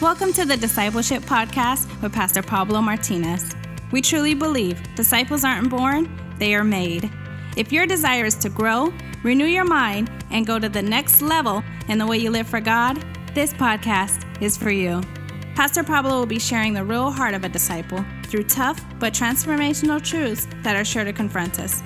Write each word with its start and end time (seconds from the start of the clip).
Welcome 0.00 0.32
to 0.32 0.46
the 0.46 0.56
Discipleship 0.56 1.24
Podcast 1.24 2.00
with 2.00 2.14
Pastor 2.14 2.40
Pablo 2.42 2.80
Martinez. 2.80 3.54
We 3.92 4.00
truly 4.00 4.32
believe 4.32 4.82
disciples 4.94 5.44
aren't 5.44 5.68
born, 5.68 6.08
they 6.38 6.54
are 6.54 6.64
made. 6.64 7.10
If 7.54 7.70
your 7.70 7.84
desire 7.84 8.24
is 8.24 8.34
to 8.36 8.48
grow, 8.48 8.94
renew 9.22 9.44
your 9.44 9.66
mind, 9.66 10.10
and 10.30 10.46
go 10.46 10.58
to 10.58 10.70
the 10.70 10.80
next 10.80 11.20
level 11.20 11.62
in 11.88 11.98
the 11.98 12.06
way 12.06 12.16
you 12.16 12.30
live 12.30 12.48
for 12.48 12.60
God, 12.60 13.04
this 13.34 13.52
podcast 13.52 14.24
is 14.40 14.56
for 14.56 14.70
you. 14.70 15.02
Pastor 15.54 15.84
Pablo 15.84 16.18
will 16.18 16.24
be 16.24 16.38
sharing 16.38 16.72
the 16.72 16.82
real 16.82 17.10
heart 17.10 17.34
of 17.34 17.44
a 17.44 17.50
disciple 17.50 18.02
through 18.24 18.44
tough 18.44 18.82
but 18.98 19.12
transformational 19.12 20.02
truths 20.02 20.48
that 20.62 20.76
are 20.76 20.84
sure 20.84 21.04
to 21.04 21.12
confront 21.12 21.60
us. 21.60 21.82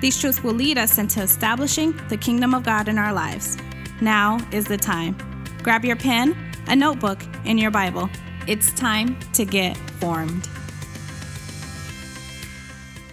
These 0.00 0.20
truths 0.20 0.44
will 0.44 0.54
lead 0.54 0.78
us 0.78 0.98
into 0.98 1.22
establishing 1.22 2.00
the 2.08 2.18
kingdom 2.18 2.54
of 2.54 2.62
God 2.62 2.86
in 2.86 2.98
our 2.98 3.12
lives. 3.12 3.58
Now 4.00 4.38
is 4.52 4.66
the 4.66 4.78
time. 4.78 5.18
Grab 5.64 5.84
your 5.84 5.96
pen, 5.96 6.47
a 6.68 6.76
notebook, 6.76 7.18
and 7.46 7.58
your 7.58 7.70
Bible. 7.70 8.10
It's 8.46 8.72
time 8.72 9.18
to 9.32 9.44
get 9.44 9.76
formed. 10.00 10.48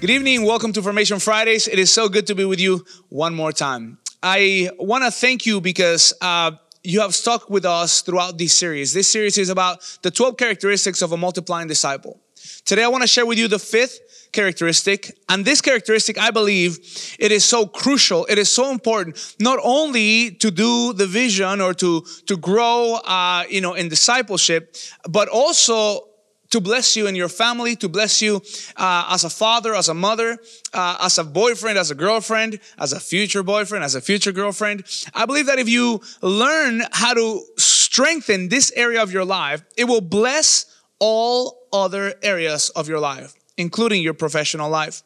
Good 0.01 0.09
evening. 0.09 0.43
Welcome 0.43 0.73
to 0.73 0.81
Formation 0.81 1.19
Fridays. 1.19 1.67
It 1.67 1.79
is 1.79 1.91
so 1.91 2.09
good 2.09 2.27
to 2.27 2.35
be 2.35 2.43
with 2.43 2.59
you 2.59 2.85
one 3.09 3.33
more 3.33 3.53
time. 3.53 3.97
I 4.21 4.69
want 4.77 5.05
to 5.05 5.11
thank 5.11 5.45
you 5.45 5.61
because 5.61 6.13
uh, 6.19 6.51
you 6.83 6.99
have 6.99 7.15
stuck 7.15 7.49
with 7.49 7.65
us 7.65 8.01
throughout 8.01 8.37
this 8.37 8.53
series. 8.53 8.93
This 8.93 9.11
series 9.11 9.37
is 9.37 9.49
about 9.49 9.97
the 10.01 10.11
12 10.11 10.37
characteristics 10.37 11.01
of 11.01 11.13
a 11.13 11.17
multiplying 11.17 11.67
disciple. 11.67 12.19
Today, 12.65 12.83
I 12.83 12.87
want 12.89 13.03
to 13.03 13.07
share 13.07 13.25
with 13.25 13.39
you 13.39 13.47
the 13.47 13.59
fifth 13.59 13.99
characteristic. 14.35 15.17
And 15.29 15.45
this 15.45 15.61
characteristic, 15.61 16.19
I 16.19 16.29
believe, 16.29 16.77
it 17.17 17.31
is 17.31 17.43
so 17.43 17.65
crucial. 17.65 18.25
It 18.25 18.37
is 18.37 18.53
so 18.53 18.69
important, 18.69 19.35
not 19.39 19.59
only 19.63 20.31
to 20.43 20.51
do 20.51 20.93
the 20.93 21.07
vision 21.07 21.61
or 21.61 21.73
to, 21.75 22.05
to 22.27 22.37
grow, 22.37 22.99
uh, 23.03 23.43
you 23.49 23.61
know, 23.61 23.73
in 23.73 23.89
discipleship, 23.89 24.75
but 25.09 25.27
also 25.29 26.09
to 26.51 26.61
bless 26.61 26.95
you 26.95 27.07
and 27.07 27.17
your 27.17 27.29
family, 27.29 27.75
to 27.77 27.89
bless 27.89 28.21
you 28.21 28.41
uh, 28.77 29.07
as 29.09 29.23
a 29.23 29.29
father, 29.29 29.73
as 29.73 29.89
a 29.89 29.93
mother, 29.93 30.37
uh, 30.73 30.97
as 31.01 31.17
a 31.17 31.23
boyfriend, 31.23 31.77
as 31.77 31.89
a 31.89 31.95
girlfriend, 31.95 32.59
as 32.77 32.93
a 32.93 32.99
future 32.99 33.43
boyfriend, 33.43 33.83
as 33.83 33.95
a 33.95 34.01
future 34.01 34.31
girlfriend. 34.31 34.83
I 35.13 35.25
believe 35.25 35.47
that 35.47 35.59
if 35.59 35.67
you 35.67 36.01
learn 36.21 36.83
how 36.91 37.13
to 37.13 37.41
strengthen 37.57 38.49
this 38.49 38.71
area 38.75 39.01
of 39.01 39.11
your 39.11 39.25
life, 39.25 39.63
it 39.75 39.85
will 39.85 40.01
bless 40.01 40.65
all 40.99 41.67
other 41.73 42.13
areas 42.21 42.69
of 42.69 42.87
your 42.87 42.99
life 42.99 43.33
including 43.57 44.01
your 44.01 44.13
professional 44.13 44.69
life. 44.69 45.03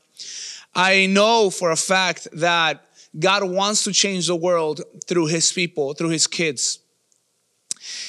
I 0.76 1.08
know 1.08 1.50
for 1.50 1.72
a 1.72 1.76
fact 1.76 2.28
that 2.34 2.86
God 3.18 3.44
wants 3.50 3.84
to 3.86 3.92
change 3.92 4.28
the 4.28 4.36
world 4.36 4.82
through 5.08 5.28
His 5.28 5.52
people, 5.52 5.94
through 5.94 6.10
His 6.10 6.28
kids. 6.28 6.80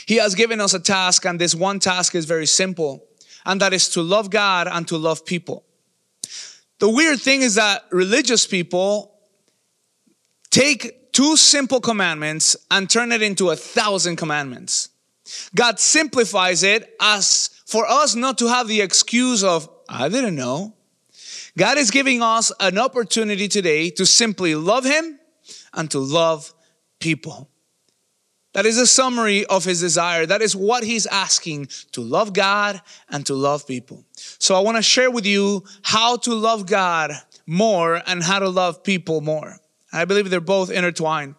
He 0.06 0.16
has 0.16 0.34
given 0.34 0.60
us 0.60 0.74
a 0.74 0.80
task, 0.80 1.24
and 1.24 1.40
this 1.40 1.54
one 1.54 1.78
task 1.78 2.14
is 2.14 2.24
very 2.26 2.46
simple, 2.46 3.04
and 3.46 3.60
that 3.60 3.72
is 3.72 3.88
to 3.90 4.02
love 4.02 4.30
God 4.30 4.68
and 4.68 4.86
to 4.88 4.96
love 4.96 5.24
people. 5.24 5.64
The 6.80 6.88
weird 6.88 7.20
thing 7.20 7.42
is 7.42 7.54
that 7.54 7.84
religious 7.90 8.46
people 8.46 9.14
take 10.50 11.12
two 11.12 11.36
simple 11.36 11.80
commandments 11.80 12.56
and 12.70 12.88
turn 12.88 13.12
it 13.12 13.22
into 13.22 13.50
a 13.50 13.56
thousand 13.56 14.16
commandments. 14.16 14.88
God 15.54 15.78
simplifies 15.78 16.62
it 16.62 16.94
as 17.00 17.50
for 17.66 17.86
us 17.86 18.14
not 18.14 18.38
to 18.38 18.48
have 18.48 18.66
the 18.66 18.80
excuse 18.80 19.44
of, 19.44 19.68
I 19.90 20.08
didn't 20.08 20.36
know. 20.36 20.74
God 21.58 21.76
is 21.76 21.90
giving 21.90 22.22
us 22.22 22.52
an 22.60 22.78
opportunity 22.78 23.48
today 23.48 23.90
to 23.90 24.06
simply 24.06 24.54
love 24.54 24.84
Him 24.84 25.18
and 25.74 25.90
to 25.90 25.98
love 25.98 26.54
people. 27.00 27.50
That 28.52 28.66
is 28.66 28.78
a 28.78 28.86
summary 28.86 29.44
of 29.46 29.64
His 29.64 29.80
desire. 29.80 30.26
That 30.26 30.42
is 30.42 30.54
what 30.54 30.84
He's 30.84 31.06
asking 31.06 31.68
to 31.92 32.02
love 32.02 32.32
God 32.32 32.80
and 33.08 33.26
to 33.26 33.34
love 33.34 33.66
people. 33.66 34.04
So 34.14 34.54
I 34.54 34.60
want 34.60 34.76
to 34.76 34.82
share 34.82 35.10
with 35.10 35.26
you 35.26 35.64
how 35.82 36.16
to 36.18 36.34
love 36.34 36.66
God 36.66 37.12
more 37.46 38.00
and 38.06 38.22
how 38.22 38.38
to 38.38 38.48
love 38.48 38.84
people 38.84 39.20
more. 39.20 39.56
I 39.92 40.04
believe 40.04 40.30
they're 40.30 40.40
both 40.40 40.70
intertwined. 40.70 41.34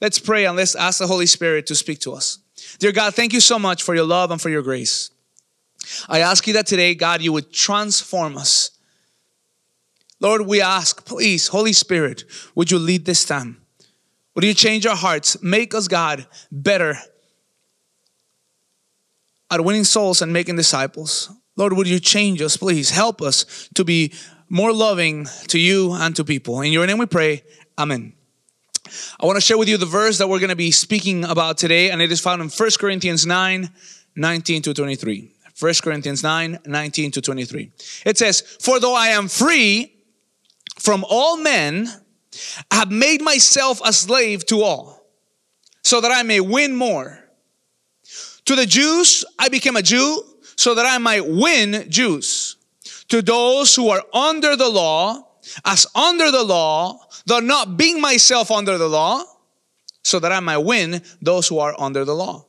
Let's 0.00 0.18
pray 0.18 0.44
and 0.44 0.56
let's 0.56 0.74
ask 0.74 0.98
the 0.98 1.06
Holy 1.06 1.26
Spirit 1.26 1.66
to 1.68 1.74
speak 1.74 2.00
to 2.00 2.12
us. 2.12 2.38
Dear 2.78 2.92
God, 2.92 3.14
thank 3.14 3.32
you 3.32 3.40
so 3.40 3.58
much 3.58 3.82
for 3.82 3.94
your 3.94 4.04
love 4.04 4.30
and 4.30 4.40
for 4.40 4.50
your 4.50 4.62
grace. 4.62 5.10
I 6.08 6.20
ask 6.20 6.46
you 6.46 6.54
that 6.54 6.66
today, 6.66 6.94
God, 6.94 7.22
you 7.22 7.32
would 7.32 7.52
transform 7.52 8.36
us. 8.36 8.70
Lord, 10.20 10.42
we 10.42 10.60
ask, 10.60 11.04
please, 11.04 11.48
Holy 11.48 11.72
Spirit, 11.72 12.24
would 12.54 12.70
you 12.70 12.78
lead 12.78 13.04
this 13.04 13.24
time? 13.24 13.60
Would 14.34 14.44
you 14.44 14.54
change 14.54 14.86
our 14.86 14.96
hearts? 14.96 15.42
Make 15.42 15.74
us, 15.74 15.88
God, 15.88 16.26
better 16.50 16.96
at 19.50 19.64
winning 19.64 19.84
souls 19.84 20.22
and 20.22 20.32
making 20.32 20.56
disciples. 20.56 21.30
Lord, 21.56 21.74
would 21.74 21.86
you 21.86 22.00
change 22.00 22.42
us, 22.42 22.56
please? 22.56 22.90
Help 22.90 23.22
us 23.22 23.68
to 23.74 23.84
be 23.84 24.12
more 24.48 24.72
loving 24.72 25.26
to 25.48 25.58
you 25.58 25.92
and 25.92 26.14
to 26.16 26.24
people. 26.24 26.60
In 26.60 26.72
your 26.72 26.86
name 26.86 26.98
we 26.98 27.06
pray. 27.06 27.42
Amen. 27.78 28.14
I 29.20 29.26
want 29.26 29.36
to 29.36 29.40
share 29.40 29.56
with 29.56 29.68
you 29.68 29.76
the 29.76 29.86
verse 29.86 30.18
that 30.18 30.28
we're 30.28 30.40
going 30.40 30.50
to 30.50 30.56
be 30.56 30.70
speaking 30.70 31.24
about 31.24 31.56
today, 31.56 31.90
and 31.90 32.02
it 32.02 32.12
is 32.12 32.20
found 32.20 32.42
in 32.42 32.48
1 32.48 32.70
Corinthians 32.78 33.26
9 33.26 33.70
19 34.16 34.62
to 34.62 34.74
23. 34.74 35.33
1 35.58 35.74
Corinthians 35.82 36.22
9 36.22 36.58
19 36.64 37.10
to 37.12 37.20
23. 37.20 37.70
It 38.04 38.18
says, 38.18 38.40
For 38.40 38.80
though 38.80 38.94
I 38.94 39.08
am 39.08 39.28
free 39.28 39.94
from 40.78 41.04
all 41.08 41.36
men, 41.36 41.88
I 42.70 42.76
have 42.76 42.90
made 42.90 43.22
myself 43.22 43.80
a 43.84 43.92
slave 43.92 44.44
to 44.46 44.62
all, 44.62 45.06
so 45.82 46.00
that 46.00 46.10
I 46.10 46.22
may 46.22 46.40
win 46.40 46.74
more. 46.74 47.20
To 48.46 48.56
the 48.56 48.66
Jews, 48.66 49.24
I 49.38 49.48
became 49.48 49.76
a 49.76 49.82
Jew, 49.82 50.22
so 50.56 50.74
that 50.74 50.86
I 50.86 50.98
might 50.98 51.26
win 51.26 51.86
Jews. 51.88 52.56
To 53.08 53.22
those 53.22 53.74
who 53.74 53.90
are 53.90 54.02
under 54.12 54.56
the 54.56 54.68
law, 54.68 55.24
as 55.64 55.86
under 55.94 56.30
the 56.30 56.42
law, 56.42 56.98
though 57.26 57.40
not 57.40 57.76
being 57.76 58.00
myself 58.00 58.50
under 58.50 58.76
the 58.76 58.88
law, 58.88 59.22
so 60.02 60.18
that 60.18 60.32
I 60.32 60.40
might 60.40 60.58
win 60.58 61.00
those 61.22 61.46
who 61.46 61.60
are 61.60 61.74
under 61.78 62.04
the 62.04 62.14
law 62.14 62.44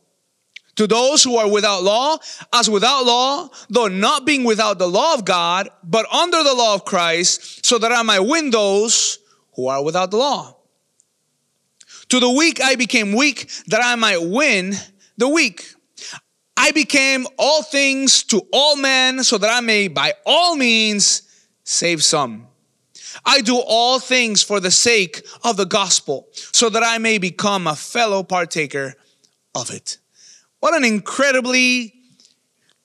to 0.75 0.87
those 0.87 1.23
who 1.23 1.37
are 1.37 1.49
without 1.49 1.83
law, 1.83 2.17
as 2.53 2.69
without 2.69 3.05
law, 3.05 3.49
though 3.69 3.87
not 3.87 4.25
being 4.25 4.43
without 4.43 4.77
the 4.77 4.87
law 4.87 5.13
of 5.13 5.25
God, 5.25 5.69
but 5.83 6.11
under 6.13 6.43
the 6.43 6.53
law 6.53 6.75
of 6.75 6.85
Christ, 6.85 7.65
so 7.65 7.77
that 7.77 7.91
I 7.91 8.01
might 8.01 8.19
win 8.19 8.49
those 8.49 9.19
who 9.55 9.67
are 9.67 9.83
without 9.83 10.11
the 10.11 10.17
law. 10.17 10.57
To 12.09 12.19
the 12.19 12.29
weak 12.29 12.61
I 12.61 12.75
became 12.75 13.13
weak, 13.13 13.49
that 13.67 13.81
I 13.83 13.95
might 13.95 14.21
win 14.21 14.73
the 15.17 15.29
weak. 15.29 15.65
I 16.57 16.71
became 16.71 17.25
all 17.37 17.63
things 17.63 18.23
to 18.25 18.41
all 18.51 18.75
men, 18.75 19.23
so 19.23 19.37
that 19.37 19.49
I 19.49 19.61
may 19.61 19.87
by 19.87 20.13
all 20.25 20.55
means 20.55 21.23
save 21.63 22.03
some. 22.03 22.47
I 23.25 23.41
do 23.41 23.61
all 23.65 23.99
things 23.99 24.43
for 24.43 24.59
the 24.59 24.71
sake 24.71 25.25
of 25.43 25.57
the 25.57 25.65
gospel, 25.65 26.27
so 26.33 26.69
that 26.69 26.83
I 26.83 26.97
may 26.97 27.17
become 27.17 27.65
a 27.65 27.75
fellow 27.75 28.23
partaker 28.23 28.95
of 29.53 29.71
it. 29.71 29.97
What 30.65 30.73
an 30.73 30.83
incredibly 30.83 31.93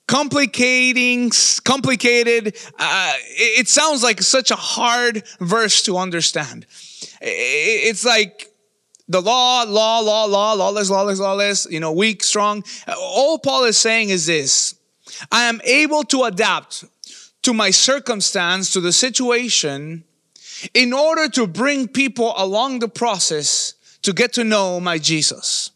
complicating, 0.06 1.32
complicated, 1.64 2.54
uh, 2.78 3.12
it, 3.16 3.68
sounds 3.68 4.02
like 4.02 4.20
such 4.20 4.50
a 4.50 4.54
hard 4.54 5.26
verse 5.40 5.84
to 5.84 5.96
understand. 5.96 6.66
It's 7.22 8.04
like 8.04 8.52
the 9.08 9.22
law, 9.22 9.62
law, 9.62 10.00
law, 10.00 10.26
law, 10.26 10.52
lawless, 10.52 10.90
lawless, 10.90 11.20
lawless, 11.20 11.66
you 11.70 11.80
know, 11.80 11.90
weak, 11.90 12.22
strong. 12.22 12.64
All 12.98 13.38
Paul 13.38 13.64
is 13.64 13.78
saying 13.78 14.10
is 14.10 14.26
this 14.26 14.74
I 15.32 15.44
am 15.44 15.62
able 15.64 16.02
to 16.02 16.24
adapt 16.24 16.84
to 17.44 17.54
my 17.54 17.70
circumstance, 17.70 18.74
to 18.74 18.82
the 18.82 18.92
situation, 18.92 20.04
in 20.74 20.92
order 20.92 21.30
to 21.30 21.46
bring 21.46 21.88
people 21.88 22.34
along 22.36 22.80
the 22.80 22.88
process 22.88 23.72
to 24.02 24.12
get 24.12 24.34
to 24.34 24.44
know 24.44 24.80
my 24.80 24.98
Jesus. 24.98 25.70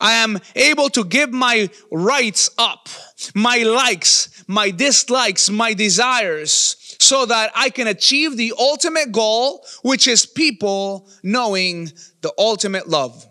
I 0.00 0.12
am 0.14 0.38
able 0.54 0.88
to 0.90 1.04
give 1.04 1.32
my 1.32 1.70
rights 1.90 2.50
up, 2.58 2.88
my 3.34 3.58
likes, 3.58 4.44
my 4.46 4.70
dislikes, 4.70 5.50
my 5.50 5.74
desires, 5.74 6.96
so 6.98 7.26
that 7.26 7.50
I 7.54 7.70
can 7.70 7.86
achieve 7.86 8.36
the 8.36 8.52
ultimate 8.58 9.12
goal, 9.12 9.64
which 9.82 10.08
is 10.08 10.26
people 10.26 11.08
knowing 11.22 11.92
the 12.20 12.32
ultimate 12.38 12.88
love. 12.88 13.26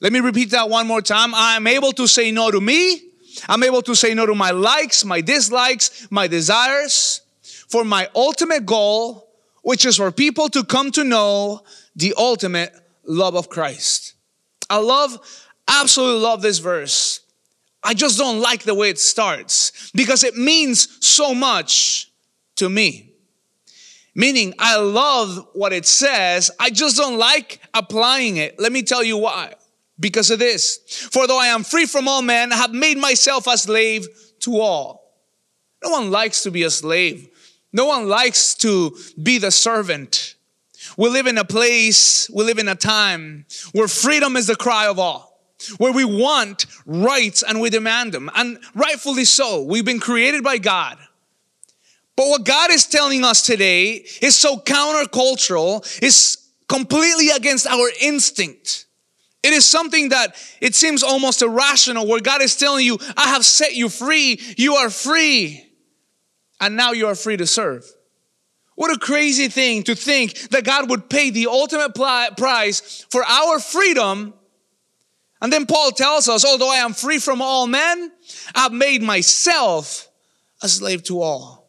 Let 0.00 0.12
me 0.12 0.20
repeat 0.20 0.50
that 0.50 0.70
one 0.70 0.86
more 0.86 1.02
time. 1.02 1.34
I 1.34 1.56
am 1.56 1.66
able 1.66 1.92
to 1.92 2.06
say 2.06 2.30
no 2.30 2.50
to 2.50 2.60
me. 2.60 3.02
I'm 3.48 3.62
able 3.62 3.82
to 3.82 3.94
say 3.94 4.14
no 4.14 4.26
to 4.26 4.34
my 4.34 4.50
likes, 4.50 5.04
my 5.04 5.20
dislikes, 5.20 6.08
my 6.10 6.26
desires 6.26 7.20
for 7.68 7.84
my 7.84 8.08
ultimate 8.14 8.66
goal, 8.66 9.30
which 9.62 9.84
is 9.84 9.96
for 9.96 10.10
people 10.10 10.48
to 10.48 10.64
come 10.64 10.90
to 10.92 11.04
know 11.04 11.62
the 11.94 12.14
ultimate 12.16 12.74
love 13.04 13.36
of 13.36 13.48
Christ. 13.48 14.14
I 14.68 14.78
love 14.78 15.18
absolutely 15.70 16.20
love 16.20 16.42
this 16.42 16.58
verse. 16.58 17.20
I 17.82 17.94
just 17.94 18.18
don't 18.18 18.40
like 18.40 18.64
the 18.64 18.74
way 18.74 18.90
it 18.90 18.98
starts 18.98 19.90
because 19.94 20.24
it 20.24 20.36
means 20.36 20.98
so 21.04 21.34
much 21.34 22.10
to 22.56 22.68
me. 22.68 23.06
Meaning, 24.14 24.54
I 24.58 24.76
love 24.76 25.48
what 25.54 25.72
it 25.72 25.86
says, 25.86 26.50
I 26.58 26.70
just 26.70 26.96
don't 26.96 27.16
like 27.16 27.60
applying 27.72 28.36
it. 28.36 28.58
Let 28.58 28.72
me 28.72 28.82
tell 28.82 29.04
you 29.04 29.16
why. 29.16 29.54
because 30.00 30.30
of 30.30 30.38
this. 30.38 30.78
For 31.12 31.26
though 31.26 31.38
I 31.38 31.48
am 31.48 31.62
free 31.62 31.84
from 31.86 32.08
all 32.08 32.22
men, 32.22 32.52
I 32.52 32.56
have 32.56 32.72
made 32.72 32.98
myself 32.98 33.46
a 33.46 33.56
slave 33.58 34.06
to 34.40 34.58
all. 34.58 35.14
No 35.84 35.90
one 35.90 36.10
likes 36.10 36.42
to 36.42 36.50
be 36.50 36.62
a 36.62 36.70
slave. 36.70 37.28
No 37.72 37.84
one 37.86 38.08
likes 38.08 38.54
to 38.56 38.96
be 39.22 39.38
the 39.38 39.50
servant. 39.50 40.34
We 40.96 41.08
live 41.08 41.26
in 41.26 41.38
a 41.38 41.44
place, 41.44 42.28
we 42.30 42.42
live 42.44 42.58
in 42.58 42.68
a 42.68 42.74
time 42.74 43.44
where 43.72 43.86
freedom 43.86 44.36
is 44.36 44.46
the 44.48 44.56
cry 44.56 44.88
of 44.88 44.98
all, 44.98 45.29
where 45.78 45.92
we 45.92 46.04
want 46.04 46.66
rights 46.86 47.42
and 47.42 47.60
we 47.60 47.70
demand 47.70 48.12
them. 48.12 48.30
And 48.34 48.58
rightfully 48.74 49.24
so. 49.24 49.62
We've 49.62 49.84
been 49.84 50.00
created 50.00 50.42
by 50.42 50.58
God. 50.58 50.98
But 52.16 52.28
what 52.28 52.44
God 52.44 52.70
is 52.70 52.86
telling 52.86 53.24
us 53.24 53.42
today 53.42 54.04
is 54.20 54.36
so 54.36 54.56
countercultural, 54.58 56.02
is 56.02 56.36
completely 56.68 57.30
against 57.30 57.66
our 57.66 57.90
instinct. 58.00 58.86
It 59.42 59.54
is 59.54 59.64
something 59.64 60.10
that 60.10 60.36
it 60.60 60.74
seems 60.74 61.02
almost 61.02 61.40
irrational 61.40 62.06
where 62.06 62.20
God 62.20 62.42
is 62.42 62.56
telling 62.56 62.84
you, 62.84 62.98
I 63.16 63.28
have 63.28 63.44
set 63.44 63.74
you 63.74 63.88
free. 63.88 64.38
You 64.58 64.74
are 64.74 64.90
free. 64.90 65.66
And 66.60 66.76
now 66.76 66.92
you 66.92 67.06
are 67.06 67.14
free 67.14 67.38
to 67.38 67.46
serve. 67.46 67.90
What 68.74 68.94
a 68.94 68.98
crazy 68.98 69.48
thing 69.48 69.82
to 69.84 69.94
think 69.94 70.34
that 70.50 70.64
God 70.64 70.90
would 70.90 71.08
pay 71.08 71.30
the 71.30 71.46
ultimate 71.46 71.94
price 71.94 73.06
for 73.10 73.24
our 73.24 73.58
freedom. 73.58 74.34
And 75.40 75.52
then 75.52 75.66
Paul 75.66 75.90
tells 75.90 76.28
us, 76.28 76.44
although 76.44 76.70
I 76.70 76.76
am 76.76 76.92
free 76.92 77.18
from 77.18 77.40
all 77.40 77.66
men, 77.66 78.12
I've 78.54 78.72
made 78.72 79.02
myself 79.02 80.08
a 80.62 80.68
slave 80.68 81.02
to 81.04 81.22
all. 81.22 81.68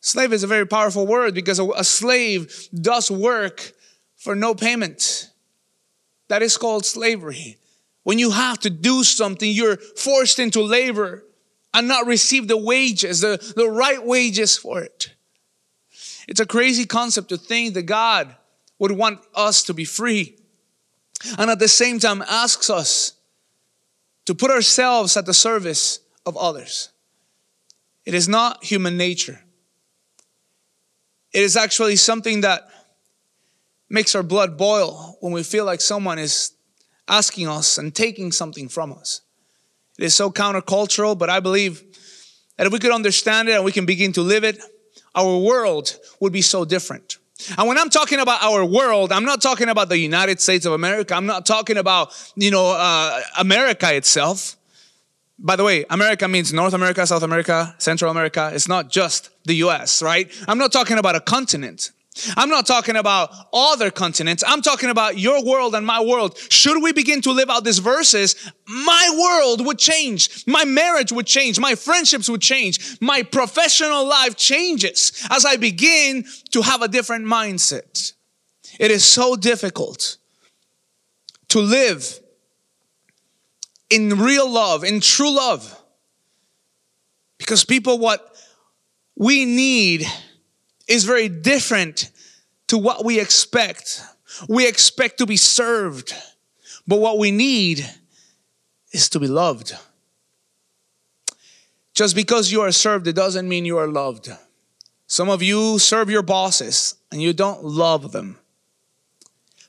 Slave 0.00 0.32
is 0.32 0.42
a 0.42 0.48
very 0.48 0.66
powerful 0.66 1.06
word 1.06 1.34
because 1.34 1.58
a, 1.58 1.84
slave 1.84 2.68
does 2.74 3.10
work 3.10 3.72
for 4.16 4.34
no 4.34 4.54
payment. 4.54 5.30
That 6.28 6.42
is 6.42 6.56
called 6.56 6.84
slavery. 6.84 7.58
When 8.02 8.18
you 8.18 8.30
have 8.30 8.58
to 8.60 8.70
do 8.70 9.04
something, 9.04 9.50
you're 9.50 9.76
forced 9.76 10.38
into 10.38 10.62
labor 10.62 11.24
and 11.74 11.86
not 11.86 12.06
receive 12.06 12.48
the 12.48 12.56
wages, 12.56 13.20
the, 13.20 13.52
the 13.54 13.68
right 13.68 14.04
wages 14.04 14.56
for 14.56 14.80
it. 14.80 15.14
It's 16.26 16.40
a 16.40 16.46
crazy 16.46 16.86
concept 16.86 17.28
to 17.30 17.36
think 17.36 17.74
that 17.74 17.82
God 17.82 18.34
would 18.78 18.92
want 18.92 19.20
us 19.34 19.62
to 19.64 19.74
be 19.74 19.84
free 19.84 20.37
and 21.38 21.50
at 21.50 21.58
the 21.58 21.68
same 21.68 21.98
time 21.98 22.22
asks 22.22 22.70
us 22.70 23.14
to 24.26 24.34
put 24.34 24.50
ourselves 24.50 25.16
at 25.16 25.26
the 25.26 25.34
service 25.34 26.00
of 26.26 26.36
others. 26.36 26.90
It 28.04 28.14
is 28.14 28.28
not 28.28 28.64
human 28.64 28.96
nature. 28.96 29.40
It 31.32 31.42
is 31.42 31.56
actually 31.56 31.96
something 31.96 32.42
that 32.42 32.68
makes 33.90 34.14
our 34.14 34.22
blood 34.22 34.56
boil 34.56 35.16
when 35.20 35.32
we 35.32 35.42
feel 35.42 35.64
like 35.64 35.80
someone 35.80 36.18
is 36.18 36.52
asking 37.08 37.48
us 37.48 37.78
and 37.78 37.94
taking 37.94 38.32
something 38.32 38.68
from 38.68 38.92
us. 38.92 39.22
It 39.98 40.04
is 40.04 40.14
so 40.14 40.30
countercultural, 40.30 41.18
but 41.18 41.30
I 41.30 41.40
believe 41.40 41.82
that 42.56 42.66
if 42.66 42.72
we 42.72 42.78
could 42.78 42.92
understand 42.92 43.48
it 43.48 43.54
and 43.54 43.64
we 43.64 43.72
can 43.72 43.86
begin 43.86 44.12
to 44.12 44.22
live 44.22 44.44
it, 44.44 44.60
our 45.14 45.38
world 45.38 45.98
would 46.20 46.32
be 46.32 46.42
so 46.42 46.64
different. 46.64 47.18
And 47.56 47.68
when 47.68 47.78
I'm 47.78 47.90
talking 47.90 48.18
about 48.18 48.42
our 48.42 48.64
world, 48.64 49.12
I'm 49.12 49.24
not 49.24 49.40
talking 49.40 49.68
about 49.68 49.88
the 49.88 49.98
United 49.98 50.40
States 50.40 50.66
of 50.66 50.72
America. 50.72 51.14
I'm 51.14 51.26
not 51.26 51.46
talking 51.46 51.76
about, 51.76 52.12
you 52.34 52.50
know, 52.50 52.72
uh, 52.72 53.20
America 53.38 53.94
itself. 53.94 54.56
By 55.38 55.54
the 55.54 55.62
way, 55.62 55.84
America 55.88 56.26
means 56.26 56.52
North 56.52 56.74
America, 56.74 57.06
South 57.06 57.22
America, 57.22 57.74
Central 57.78 58.10
America. 58.10 58.50
It's 58.52 58.66
not 58.66 58.90
just 58.90 59.30
the 59.44 59.54
US, 59.56 60.02
right? 60.02 60.30
I'm 60.48 60.58
not 60.58 60.72
talking 60.72 60.98
about 60.98 61.14
a 61.14 61.20
continent. 61.20 61.92
I'm 62.36 62.48
not 62.48 62.66
talking 62.66 62.96
about 62.96 63.30
other 63.52 63.90
continents. 63.90 64.42
I'm 64.46 64.62
talking 64.62 64.90
about 64.90 65.18
your 65.18 65.44
world 65.44 65.74
and 65.74 65.86
my 65.86 66.00
world. 66.00 66.38
Should 66.50 66.82
we 66.82 66.92
begin 66.92 67.20
to 67.22 67.32
live 67.32 67.50
out 67.50 67.64
these 67.64 67.78
verses, 67.78 68.34
my 68.66 69.16
world 69.18 69.66
would 69.66 69.78
change. 69.78 70.46
My 70.46 70.64
marriage 70.64 71.12
would 71.12 71.26
change. 71.26 71.58
My 71.58 71.74
friendships 71.74 72.28
would 72.28 72.42
change. 72.42 72.98
My 73.00 73.22
professional 73.22 74.06
life 74.06 74.36
changes 74.36 75.26
as 75.30 75.44
I 75.44 75.56
begin 75.56 76.24
to 76.50 76.62
have 76.62 76.82
a 76.82 76.88
different 76.88 77.26
mindset. 77.26 78.12
It 78.78 78.90
is 78.90 79.04
so 79.04 79.36
difficult 79.36 80.18
to 81.48 81.60
live 81.60 82.20
in 83.90 84.18
real 84.18 84.48
love, 84.50 84.84
in 84.84 85.00
true 85.00 85.34
love. 85.34 85.74
Because 87.38 87.64
people, 87.64 87.98
what 87.98 88.36
we 89.16 89.44
need 89.44 90.06
is 90.88 91.04
very 91.04 91.28
different 91.28 92.10
to 92.68 92.78
what 92.78 93.04
we 93.04 93.20
expect. 93.20 94.02
We 94.48 94.66
expect 94.66 95.18
to 95.18 95.26
be 95.26 95.36
served, 95.36 96.14
but 96.86 97.00
what 97.00 97.18
we 97.18 97.30
need 97.30 97.88
is 98.92 99.08
to 99.10 99.20
be 99.20 99.26
loved. 99.26 99.74
Just 101.94 102.14
because 102.14 102.52
you 102.52 102.60
are 102.62 102.72
served, 102.72 103.06
it 103.06 103.16
doesn't 103.16 103.48
mean 103.48 103.64
you 103.64 103.78
are 103.78 103.88
loved. 103.88 104.30
Some 105.06 105.28
of 105.28 105.42
you 105.42 105.78
serve 105.78 106.10
your 106.10 106.22
bosses 106.22 106.94
and 107.10 107.20
you 107.20 107.32
don't 107.32 107.64
love 107.64 108.12
them. 108.12 108.38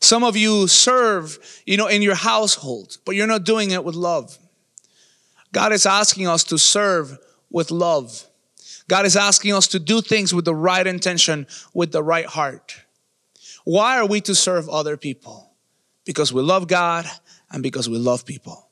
Some 0.01 0.23
of 0.23 0.37
you 0.37 0.67
serve, 0.67 1.39
you 1.65 1.75
know, 1.77 1.87
in 1.87 2.01
your 2.01 2.15
household, 2.15 2.97
but 3.05 3.15
you're 3.15 3.27
not 3.27 3.43
doing 3.43 3.71
it 3.71 3.83
with 3.83 3.95
love. 3.95 4.37
God 5.51 5.71
is 5.71 5.85
asking 5.85 6.27
us 6.27 6.43
to 6.45 6.57
serve 6.57 7.17
with 7.49 7.71
love. 7.71 8.28
God 8.89 9.05
is 9.05 9.15
asking 9.15 9.53
us 9.53 9.67
to 9.67 9.79
do 9.79 10.01
things 10.01 10.33
with 10.33 10.45
the 10.45 10.55
right 10.55 10.85
intention, 10.85 11.45
with 11.73 11.91
the 11.91 12.03
right 12.03 12.25
heart. 12.25 12.75
Why 13.63 13.99
are 13.99 14.05
we 14.07 14.19
to 14.21 14.33
serve 14.33 14.67
other 14.67 14.97
people? 14.97 15.51
Because 16.05 16.33
we 16.33 16.41
love 16.41 16.67
God 16.67 17.05
and 17.51 17.61
because 17.61 17.87
we 17.87 17.99
love 17.99 18.25
people. 18.25 18.67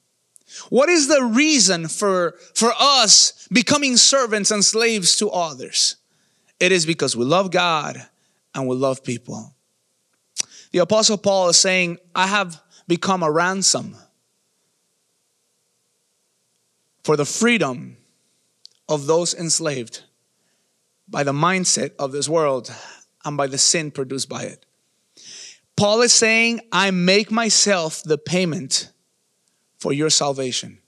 What 0.70 0.90
is 0.90 1.08
the 1.08 1.24
reason 1.24 1.88
for, 1.88 2.34
for 2.56 2.74
us 2.80 3.48
becoming 3.52 3.96
servants 3.96 4.50
and 4.50 4.66
slaves 4.66 5.16
to 5.18 5.30
others? 5.30 5.98
It 6.60 6.72
is 6.72 6.88
because 6.88 7.16
we 7.16 7.24
love 7.24 7.52
God 7.52 8.04
and 8.56 8.68
we 8.68 8.76
love 8.76 9.04
people. 9.04 9.54
The 10.72 10.80
Apostle 10.80 11.20
Paul 11.20 11.50
is 11.50 11.60
saying, 11.60 12.00
I 12.16 12.26
have 12.26 12.60
become 12.88 13.22
a 13.22 13.32
ransom 13.32 13.96
for 17.04 17.16
the 17.16 17.26
freedom 17.26 17.98
of 18.90 19.06
those 19.06 19.34
enslaved 19.34 20.04
by 21.08 21.24
the 21.24 21.34
mindset 21.34 21.92
of 21.98 22.12
this 22.12 22.30
world 22.30 22.74
and 23.26 23.38
by 23.38 23.48
the 23.48 23.58
sin 23.58 23.92
produced 23.92 24.30
by 24.30 24.44
it. 24.44 24.66
Paul 25.76 26.02
is 26.02 26.14
saying, 26.14 26.62
I 26.72 26.92
make 26.92 27.32
myself 27.32 28.02
the 28.04 28.18
payment 28.18 28.92
for 29.78 29.94
your 29.94 30.10
salvation. 30.10 30.80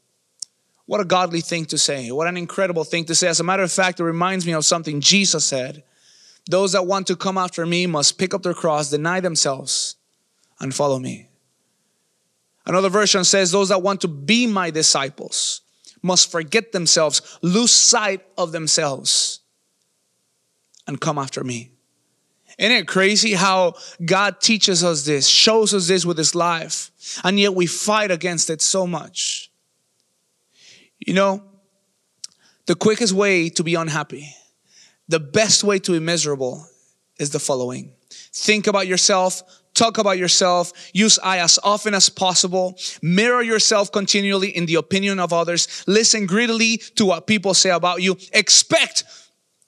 What 0.86 1.00
a 1.00 1.06
godly 1.06 1.42
thing 1.42 1.66
to 1.66 1.78
say. 1.78 2.10
What 2.12 2.28
an 2.28 2.38
incredible 2.38 2.84
thing 2.84 3.06
to 3.06 3.16
say. 3.16 3.28
As 3.28 3.40
a 3.40 3.44
matter 3.44 3.62
of 3.62 3.72
fact, 3.72 4.00
it 4.00 4.04
reminds 4.04 4.48
me 4.48 4.54
of 4.54 4.66
something 4.66 5.02
Jesus 5.02 5.46
said. 5.46 5.84
Those 6.50 6.72
that 6.72 6.88
want 6.88 7.06
to 7.08 7.16
come 7.16 7.38
after 7.38 7.64
me 7.66 7.86
must 7.86 8.18
pick 8.18 8.34
up 8.34 8.42
their 8.42 8.56
cross, 8.56 8.90
deny 8.90 9.20
themselves, 9.20 9.98
and 10.60 10.74
follow 10.74 10.98
me. 10.98 11.30
Another 12.66 12.90
version 12.90 13.24
says, 13.24 13.52
Those 13.52 13.70
that 13.70 13.84
want 13.84 14.02
to 14.02 14.08
be 14.08 14.48
my 14.48 14.72
disciples 14.72 15.62
must 16.02 16.32
forget 16.32 16.72
themselves, 16.72 17.38
lose 17.42 17.72
sight 17.72 18.26
of 18.38 18.52
themselves, 18.52 19.42
and 20.88 21.00
come 21.00 21.18
after 21.18 21.44
me. 21.44 21.72
Isn't 22.58 22.76
it 22.76 22.88
crazy 22.88 23.34
how 23.34 23.76
God 24.04 24.42
teaches 24.42 24.84
us 24.84 25.06
this, 25.06 25.28
shows 25.28 25.74
us 25.74 25.88
this 25.88 26.06
with 26.06 26.18
His 26.18 26.36
life, 26.36 26.92
and 27.24 27.40
yet 27.40 27.56
we 27.56 27.68
fight 27.68 28.12
against 28.12 28.50
it 28.50 28.62
so 28.62 28.86
much? 28.86 29.50
You 31.00 31.14
know, 31.14 31.44
the 32.66 32.76
quickest 32.76 33.14
way 33.14 33.50
to 33.50 33.64
be 33.64 33.76
unhappy, 33.76 34.36
the 35.08 35.20
best 35.20 35.64
way 35.64 35.80
to 35.80 35.94
be 35.94 36.00
miserable 36.00 36.68
is 37.18 37.30
the 37.32 37.40
following 37.40 37.94
think 38.34 38.68
about 38.68 38.88
yourself, 38.88 39.44
talk 39.80 39.98
about 39.98 40.18
yourself, 40.18 40.74
use 40.94 41.18
I 41.24 41.40
as 41.40 41.58
often 41.64 41.94
as 41.94 42.10
possible, 42.10 42.78
mirror 43.02 43.42
yourself 43.42 43.92
continually 43.92 44.50
in 44.50 44.66
the 44.66 44.76
opinion 44.76 45.20
of 45.20 45.32
others, 45.32 45.84
listen 45.88 46.26
greedily 46.26 46.78
to 46.96 47.06
what 47.06 47.26
people 47.26 47.54
say 47.54 47.70
about 47.70 48.02
you, 48.02 48.18
expect 48.34 49.06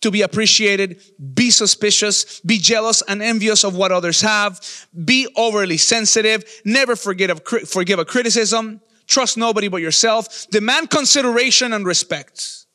to 0.01 0.12
be 0.12 0.24
appreciated, 0.24 1.01
be 1.34 1.50
suspicious, 1.50 2.41
be 2.41 2.58
jealous 2.58 3.01
and 3.08 3.22
envious 3.22 3.63
of 3.63 3.75
what 3.75 3.91
others 3.91 4.20
have, 4.22 4.60
be 5.06 5.27
overly 5.38 5.77
sensitive, 5.77 6.44
never 6.65 6.96
forget 6.96 7.30
of, 7.30 7.41
forgive 7.68 8.00
a 8.00 8.06
criticism, 8.06 8.82
trust 9.08 9.38
nobody 9.38 9.68
but 9.68 9.82
yourself, 9.82 10.48
demand 10.50 10.89
consideration 10.89 11.72
and 11.74 11.86
respect. 11.86 12.65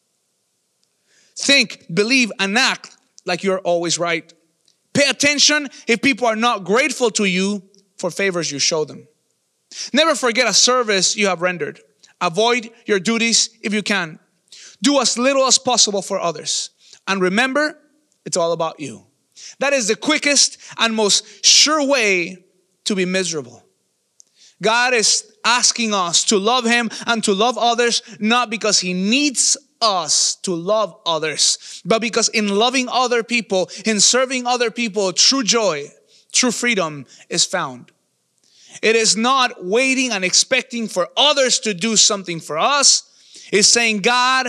Think, 1.38 1.84
believe, 1.92 2.32
and 2.38 2.56
act 2.56 2.96
like 3.26 3.42
you're 3.42 3.60
always 3.60 3.98
right. 3.98 4.32
Pay 4.96 5.10
attention 5.10 5.68
if 5.86 6.00
people 6.00 6.26
are 6.26 6.36
not 6.36 6.64
grateful 6.64 7.10
to 7.10 7.26
you 7.26 7.62
for 7.98 8.10
favors 8.10 8.50
you 8.50 8.58
show 8.58 8.86
them. 8.86 9.06
Never 9.92 10.14
forget 10.14 10.48
a 10.48 10.54
service 10.54 11.16
you 11.16 11.26
have 11.26 11.42
rendered. 11.42 11.80
Avoid 12.22 12.70
your 12.86 12.98
duties 12.98 13.50
if 13.60 13.74
you 13.74 13.82
can. 13.82 14.18
Do 14.80 14.98
as 15.02 15.18
little 15.18 15.44
as 15.44 15.58
possible 15.58 16.00
for 16.00 16.18
others. 16.18 16.70
And 17.06 17.20
remember, 17.20 17.78
it's 18.24 18.38
all 18.38 18.52
about 18.52 18.80
you. 18.80 19.04
That 19.58 19.74
is 19.74 19.88
the 19.88 19.96
quickest 19.96 20.56
and 20.78 20.94
most 20.94 21.44
sure 21.44 21.86
way 21.86 22.38
to 22.84 22.94
be 22.94 23.04
miserable. 23.04 23.62
God 24.62 24.94
is 24.94 25.30
asking 25.44 25.92
us 25.92 26.24
to 26.24 26.38
love 26.38 26.64
Him 26.64 26.88
and 27.06 27.22
to 27.24 27.34
love 27.34 27.58
others, 27.58 28.00
not 28.18 28.48
because 28.48 28.80
He 28.80 28.94
needs 28.94 29.58
us 29.80 30.36
to 30.36 30.54
love 30.54 30.98
others, 31.06 31.82
but 31.84 32.00
because 32.00 32.28
in 32.28 32.48
loving 32.48 32.88
other 32.90 33.22
people, 33.22 33.70
in 33.84 34.00
serving 34.00 34.46
other 34.46 34.70
people, 34.70 35.12
true 35.12 35.42
joy, 35.42 35.86
true 36.32 36.50
freedom 36.50 37.06
is 37.28 37.44
found. 37.44 37.92
It 38.82 38.96
is 38.96 39.16
not 39.16 39.64
waiting 39.64 40.12
and 40.12 40.24
expecting 40.24 40.88
for 40.88 41.08
others 41.16 41.58
to 41.60 41.74
do 41.74 41.96
something 41.96 42.40
for 42.40 42.58
us. 42.58 43.02
It's 43.52 43.68
saying, 43.68 44.00
God, 44.00 44.48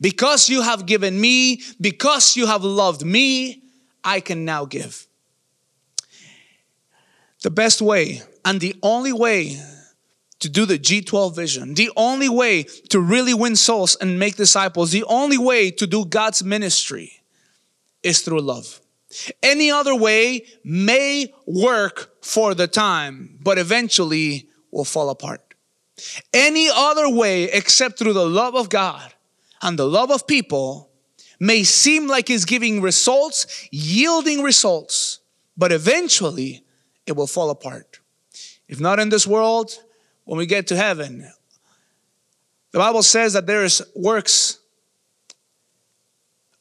because 0.00 0.48
you 0.48 0.62
have 0.62 0.86
given 0.86 1.18
me, 1.20 1.62
because 1.80 2.36
you 2.36 2.46
have 2.46 2.64
loved 2.64 3.04
me, 3.04 3.62
I 4.04 4.20
can 4.20 4.44
now 4.44 4.66
give. 4.66 5.06
The 7.42 7.50
best 7.50 7.80
way 7.80 8.22
and 8.44 8.60
the 8.60 8.76
only 8.82 9.12
way 9.12 9.60
to 10.40 10.48
do 10.48 10.66
the 10.66 10.78
G12 10.78 11.34
vision, 11.34 11.74
the 11.74 11.90
only 11.96 12.28
way 12.28 12.64
to 12.90 13.00
really 13.00 13.34
win 13.34 13.56
souls 13.56 13.96
and 14.00 14.18
make 14.18 14.36
disciples, 14.36 14.92
the 14.92 15.04
only 15.04 15.38
way 15.38 15.70
to 15.70 15.86
do 15.86 16.04
God's 16.04 16.44
ministry 16.44 17.22
is 18.02 18.20
through 18.20 18.40
love. 18.40 18.80
Any 19.42 19.70
other 19.70 19.94
way 19.94 20.46
may 20.62 21.32
work 21.46 22.22
for 22.22 22.54
the 22.54 22.66
time, 22.66 23.38
but 23.42 23.58
eventually 23.58 24.48
will 24.70 24.84
fall 24.84 25.08
apart. 25.10 25.54
Any 26.34 26.68
other 26.72 27.08
way 27.08 27.44
except 27.44 27.98
through 27.98 28.12
the 28.12 28.28
love 28.28 28.54
of 28.54 28.68
God 28.68 29.14
and 29.62 29.78
the 29.78 29.86
love 29.86 30.10
of 30.10 30.26
people 30.26 30.90
may 31.40 31.64
seem 31.64 32.06
like 32.06 32.28
it's 32.28 32.44
giving 32.44 32.82
results, 32.82 33.68
yielding 33.70 34.42
results, 34.42 35.20
but 35.56 35.72
eventually 35.72 36.64
it 37.06 37.12
will 37.16 37.26
fall 37.26 37.50
apart. 37.50 38.00
If 38.68 38.80
not 38.80 38.98
in 38.98 39.08
this 39.08 39.26
world, 39.26 39.82
when 40.26 40.38
we 40.38 40.44
get 40.44 40.66
to 40.66 40.76
heaven, 40.76 41.26
the 42.72 42.78
Bible 42.78 43.02
says 43.02 43.32
that 43.32 43.46
there 43.46 43.64
is 43.64 43.82
works 43.94 44.58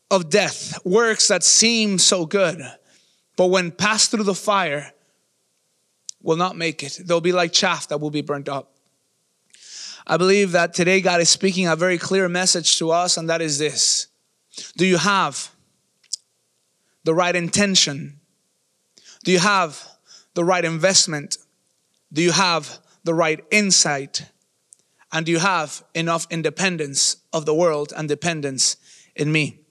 of 0.10 0.30
death, 0.30 0.80
works 0.86 1.28
that 1.28 1.44
seem 1.44 1.98
so 1.98 2.26
good, 2.26 2.62
but 3.36 3.48
when 3.48 3.72
passed 3.72 4.12
through 4.12 4.24
the 4.24 4.36
fire, 4.36 4.94
will 6.22 6.38
not 6.38 6.56
make 6.56 6.84
it. 6.84 7.00
They'll 7.04 7.22
be 7.22 7.32
like 7.32 7.52
chaff 7.52 7.90
that 7.90 8.00
will 8.00 8.12
be 8.12 8.22
burnt 8.22 8.48
up. 8.48 8.72
I 10.08 10.18
believe 10.18 10.52
that 10.52 10.74
today 10.74 11.02
God 11.02 11.20
is 11.20 11.30
speaking 11.30 11.68
a 11.68 11.76
very 11.76 11.98
clear 11.98 12.30
message 12.30 12.78
to 12.78 12.92
us, 12.92 13.18
and 13.18 13.30
that 13.30 13.42
is 13.42 13.58
this 13.58 14.08
Do 14.78 14.86
you 14.86 14.98
have 14.98 15.50
the 17.04 17.14
right 17.14 17.36
intention? 17.36 18.20
Do 19.24 19.32
you 19.32 19.40
have 19.40 19.84
the 20.36 20.44
right 20.44 20.64
investment? 20.64 21.38
Do 22.14 22.22
you 22.22 22.32
have 22.32 22.80
the 23.06 23.14
right 23.14 23.40
insight? 23.52 24.26
And 25.12 25.30
you 25.30 25.40
have 25.40 25.82
enough 25.94 26.28
independence 26.30 27.18
of 27.32 27.46
the 27.46 27.54
world 27.54 27.94
and 27.96 28.10
dependence 28.10 28.76
in 29.16 29.32
me? 29.32 29.62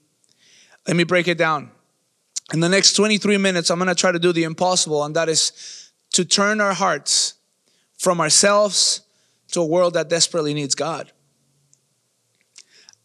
Let 0.87 0.97
me 0.97 1.03
break 1.03 1.27
it 1.27 1.37
down. 1.37 1.69
In 2.53 2.59
the 2.59 2.69
next 2.69 2.93
23 2.93 3.37
minutes, 3.37 3.69
I'm 3.69 3.77
going 3.77 3.89
to 3.89 3.95
try 3.95 4.11
to 4.11 4.19
do 4.19 4.31
the 4.31 4.43
impossible, 4.43 5.03
and 5.03 5.15
that 5.15 5.29
is 5.29 5.91
to 6.13 6.25
turn 6.25 6.61
our 6.61 6.73
hearts 6.73 7.35
from 7.97 8.19
ourselves 8.19 9.01
to 9.51 9.61
a 9.61 9.65
world 9.65 9.93
that 9.93 10.09
desperately 10.09 10.53
needs 10.53 10.75
God. 10.75 11.11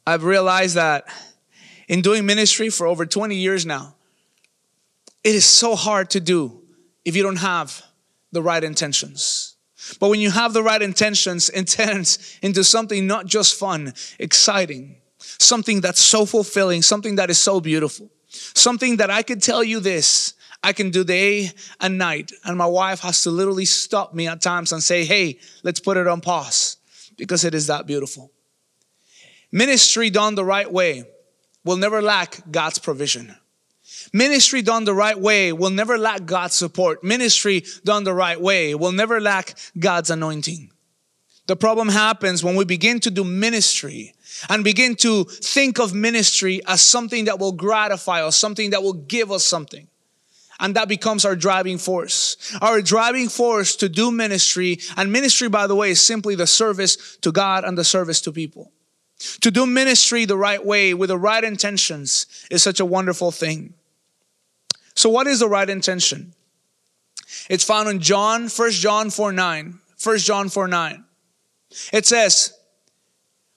I've 0.07 0.25
realized 0.25 0.77
that 0.77 1.05
in 1.89 2.03
doing 2.03 2.27
ministry 2.27 2.69
for 2.69 2.87
over 2.87 3.07
20 3.07 3.35
years 3.35 3.65
now, 3.65 3.95
it 5.23 5.35
is 5.35 5.45
so 5.45 5.75
hard 5.75 6.11
to 6.11 6.21
do 6.21 6.63
if 7.05 7.17
you 7.17 7.23
don't 7.23 7.37
have 7.37 7.83
the 8.33 8.43
right 8.43 8.63
intentions. 8.63 9.50
But 9.99 10.09
when 10.09 10.21
you 10.21 10.31
have 10.31 10.53
the 10.53 10.63
right 10.63 10.83
intentions, 10.83 11.51
turns 11.67 12.39
into 12.43 12.65
something 12.65 13.07
not 13.07 13.27
just 13.27 13.59
fun, 13.59 13.95
exciting, 14.19 14.97
something 15.19 15.81
that's 15.81 16.01
so 16.01 16.27
fulfilling, 16.27 16.83
something 16.83 17.17
that 17.17 17.31
is 17.31 17.39
so 17.39 17.61
beautiful, 17.61 18.11
something 18.29 18.97
that 18.99 19.11
I 19.11 19.23
could 19.23 19.43
tell 19.43 19.65
you 19.65 19.81
this. 19.81 20.35
I 20.63 20.75
can 20.75 20.91
do 20.91 21.05
day 21.05 21.51
and 21.81 21.97
night. 21.97 22.33
And 22.45 22.59
my 22.59 22.67
wife 22.67 23.01
has 23.01 23.23
to 23.23 23.31
literally 23.31 23.65
stop 23.65 24.13
me 24.13 24.29
at 24.29 24.43
times 24.43 24.73
and 24.73 24.83
say, 24.83 25.05
hey, 25.07 25.39
let's 25.63 25.81
put 25.81 25.97
it 25.97 26.07
on 26.07 26.21
pause 26.21 26.77
because 27.17 27.45
it 27.45 27.55
is 27.55 27.69
that 27.69 27.87
beautiful. 27.87 28.31
Ministry 29.51 30.11
done 30.11 30.35
the 30.35 30.45
right 30.45 30.71
way 30.71 31.05
will 31.65 31.77
never 31.77 32.03
lack 32.03 32.43
God's 32.51 32.79
provision. 32.79 33.35
Ministry 34.13 34.63
done 34.63 34.85
the 34.85 34.95
right 34.95 35.19
way 35.19 35.53
will 35.53 35.71
never 35.71 35.99
lack 35.99 36.25
God's 36.25 36.55
support. 36.55 37.05
Ministry 37.05 37.65
done 37.85 38.05
the 38.05 38.15
right 38.15 38.41
way 38.41 38.75
will 38.75 38.93
never 38.93 39.21
lack 39.21 39.57
God's 39.79 40.11
anointing. 40.11 40.71
The 41.47 41.57
problem 41.57 41.89
happens 41.89 42.45
when 42.45 42.55
we 42.55 42.65
begin 42.65 43.01
to 43.01 43.11
do 43.11 43.25
ministry 43.25 44.15
and 44.49 44.63
begin 44.63 44.95
to 44.97 45.25
think 45.25 45.81
of 45.81 45.93
ministry 45.93 46.61
as 46.67 46.81
something 46.81 47.25
that 47.25 47.39
will 47.39 47.53
gratify 47.53 48.25
us, 48.25 48.37
something 48.37 48.71
that 48.71 48.83
will 48.83 48.93
give 48.93 49.33
us 49.33 49.45
something. 49.45 49.89
And 50.61 50.77
that 50.77 50.89
becomes 50.89 51.25
our 51.25 51.35
driving 51.35 51.79
force. 51.79 52.37
Our 52.61 52.83
driving 52.83 53.29
force 53.29 53.75
to 53.77 53.89
do 53.89 54.13
ministry. 54.13 54.79
And 54.97 55.11
ministry, 55.11 55.49
by 55.49 55.67
the 55.67 55.75
way, 55.75 55.91
is 55.91 56.07
simply 56.07 56.35
the 56.35 56.47
service 56.47 57.17
to 57.23 57.33
God 57.33 57.65
and 57.65 57.77
the 57.77 57.85
service 57.85 58.21
to 58.23 58.33
people. 58.33 58.71
To 59.41 59.51
do 59.51 59.67
ministry 59.67 60.27
the 60.27 60.37
right 60.37 60.65
way 60.65 60.95
with 60.95 61.09
the 61.09 61.19
right 61.19 61.43
intentions 61.43 62.27
is 62.51 62.63
such 62.63 62.79
a 62.79 62.85
wonderful 62.85 63.33
thing. 63.33 63.75
So, 65.01 65.09
what 65.09 65.27
is 65.27 65.41
the 65.41 65.49
right 65.49 65.71
intention? 65.71 66.35
It's 67.49 67.65
found 67.65 67.89
in 67.89 68.01
John, 68.01 68.49
1 68.49 68.71
John 68.73 69.09
4 69.09 69.33
9. 69.33 69.79
1 70.05 70.19
John 70.19 70.51
4 70.51 70.69
9. 70.69 71.05
It 71.91 72.05
says, 72.05 72.53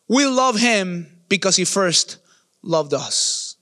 We 0.08 0.26
love 0.26 0.58
him 0.58 1.20
because 1.28 1.58
he 1.58 1.66
first 1.66 2.20
loved 2.62 2.94
us. 2.94 3.58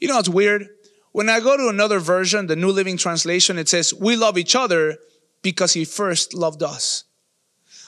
You 0.00 0.08
know, 0.08 0.18
it's 0.18 0.28
weird. 0.28 0.66
When 1.12 1.28
I 1.28 1.38
go 1.38 1.56
to 1.56 1.68
another 1.68 2.00
version, 2.00 2.48
the 2.48 2.56
New 2.56 2.72
Living 2.72 2.96
Translation, 2.96 3.56
it 3.56 3.68
says, 3.68 3.94
We 3.94 4.16
love 4.16 4.36
each 4.36 4.56
other 4.56 4.98
because 5.42 5.74
he 5.74 5.84
first 5.84 6.34
loved 6.34 6.64
us. 6.64 7.04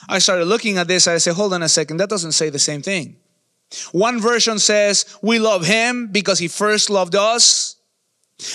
I 0.07 0.19
started 0.19 0.45
looking 0.45 0.77
at 0.77 0.87
this. 0.87 1.05
I 1.05 1.17
said, 1.17 1.33
Hold 1.33 1.53
on 1.53 1.63
a 1.63 1.67
second. 1.67 1.97
That 1.97 2.07
doesn't 2.07 2.31
say 2.31 2.49
the 2.49 2.59
same 2.59 2.81
thing. 2.81 3.17
One 3.91 4.21
version 4.21 4.57
says, 4.57 5.17
We 5.21 5.37
love 5.37 5.65
him 5.65 6.07
because 6.13 6.39
he 6.39 6.47
first 6.47 6.89
loved 6.89 7.13
us. 7.13 7.70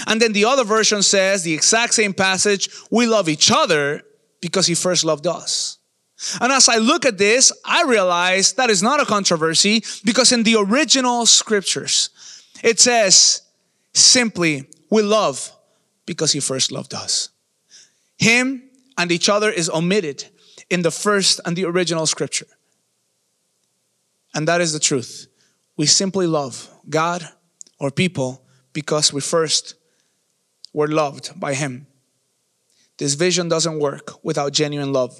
And 0.06 0.20
then 0.20 0.32
the 0.32 0.44
other 0.44 0.64
version 0.64 1.02
says, 1.02 1.42
the 1.42 1.54
exact 1.54 1.94
same 1.94 2.14
passage, 2.14 2.68
We 2.90 3.06
love 3.06 3.28
each 3.28 3.50
other 3.50 4.02
because 4.40 4.66
he 4.66 4.74
first 4.74 5.04
loved 5.04 5.26
us. 5.26 5.78
And 6.40 6.52
as 6.52 6.68
I 6.68 6.76
look 6.76 7.04
at 7.04 7.18
this, 7.18 7.52
I 7.64 7.84
realize 7.84 8.54
that 8.54 8.70
is 8.70 8.82
not 8.82 9.00
a 9.00 9.04
controversy 9.04 9.82
because 10.04 10.32
in 10.32 10.44
the 10.44 10.56
original 10.56 11.26
scriptures, 11.26 12.10
it 12.62 12.80
says 12.80 13.42
simply, 13.92 14.68
we 14.90 15.02
love 15.02 15.52
because 16.06 16.32
he 16.32 16.40
first 16.40 16.72
loved 16.72 16.94
us. 16.94 17.28
Him 18.18 18.62
and 18.96 19.12
each 19.12 19.28
other 19.28 19.50
is 19.50 19.68
omitted 19.68 20.24
in 20.70 20.82
the 20.82 20.90
first 20.90 21.40
and 21.44 21.54
the 21.54 21.66
original 21.66 22.06
scripture. 22.06 22.46
And 24.34 24.48
that 24.48 24.60
is 24.60 24.72
the 24.72 24.80
truth. 24.80 25.26
We 25.76 25.86
simply 25.86 26.26
love 26.26 26.70
God 26.88 27.28
or 27.78 27.90
people 27.90 28.45
because 28.76 29.10
we 29.10 29.22
first 29.22 29.74
were 30.74 30.86
loved 30.86 31.40
by 31.40 31.54
him. 31.54 31.86
This 32.98 33.14
vision 33.14 33.48
doesn't 33.48 33.80
work 33.80 34.22
without 34.22 34.52
genuine 34.52 34.92
love. 34.92 35.18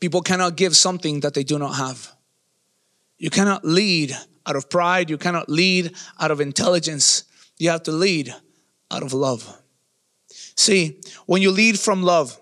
People 0.00 0.22
cannot 0.22 0.56
give 0.56 0.74
something 0.74 1.20
that 1.20 1.34
they 1.34 1.44
do 1.44 1.58
not 1.58 1.74
have. 1.74 2.12
You 3.18 3.28
cannot 3.28 3.62
lead 3.62 4.16
out 4.46 4.56
of 4.56 4.70
pride. 4.70 5.10
You 5.10 5.18
cannot 5.18 5.50
lead 5.50 5.92
out 6.18 6.30
of 6.30 6.40
intelligence. 6.40 7.24
You 7.58 7.68
have 7.68 7.82
to 7.82 7.92
lead 7.92 8.34
out 8.90 9.02
of 9.02 9.12
love. 9.12 9.60
See, 10.56 11.02
when 11.26 11.42
you 11.42 11.50
lead 11.50 11.78
from 11.78 12.02
love, 12.02 12.40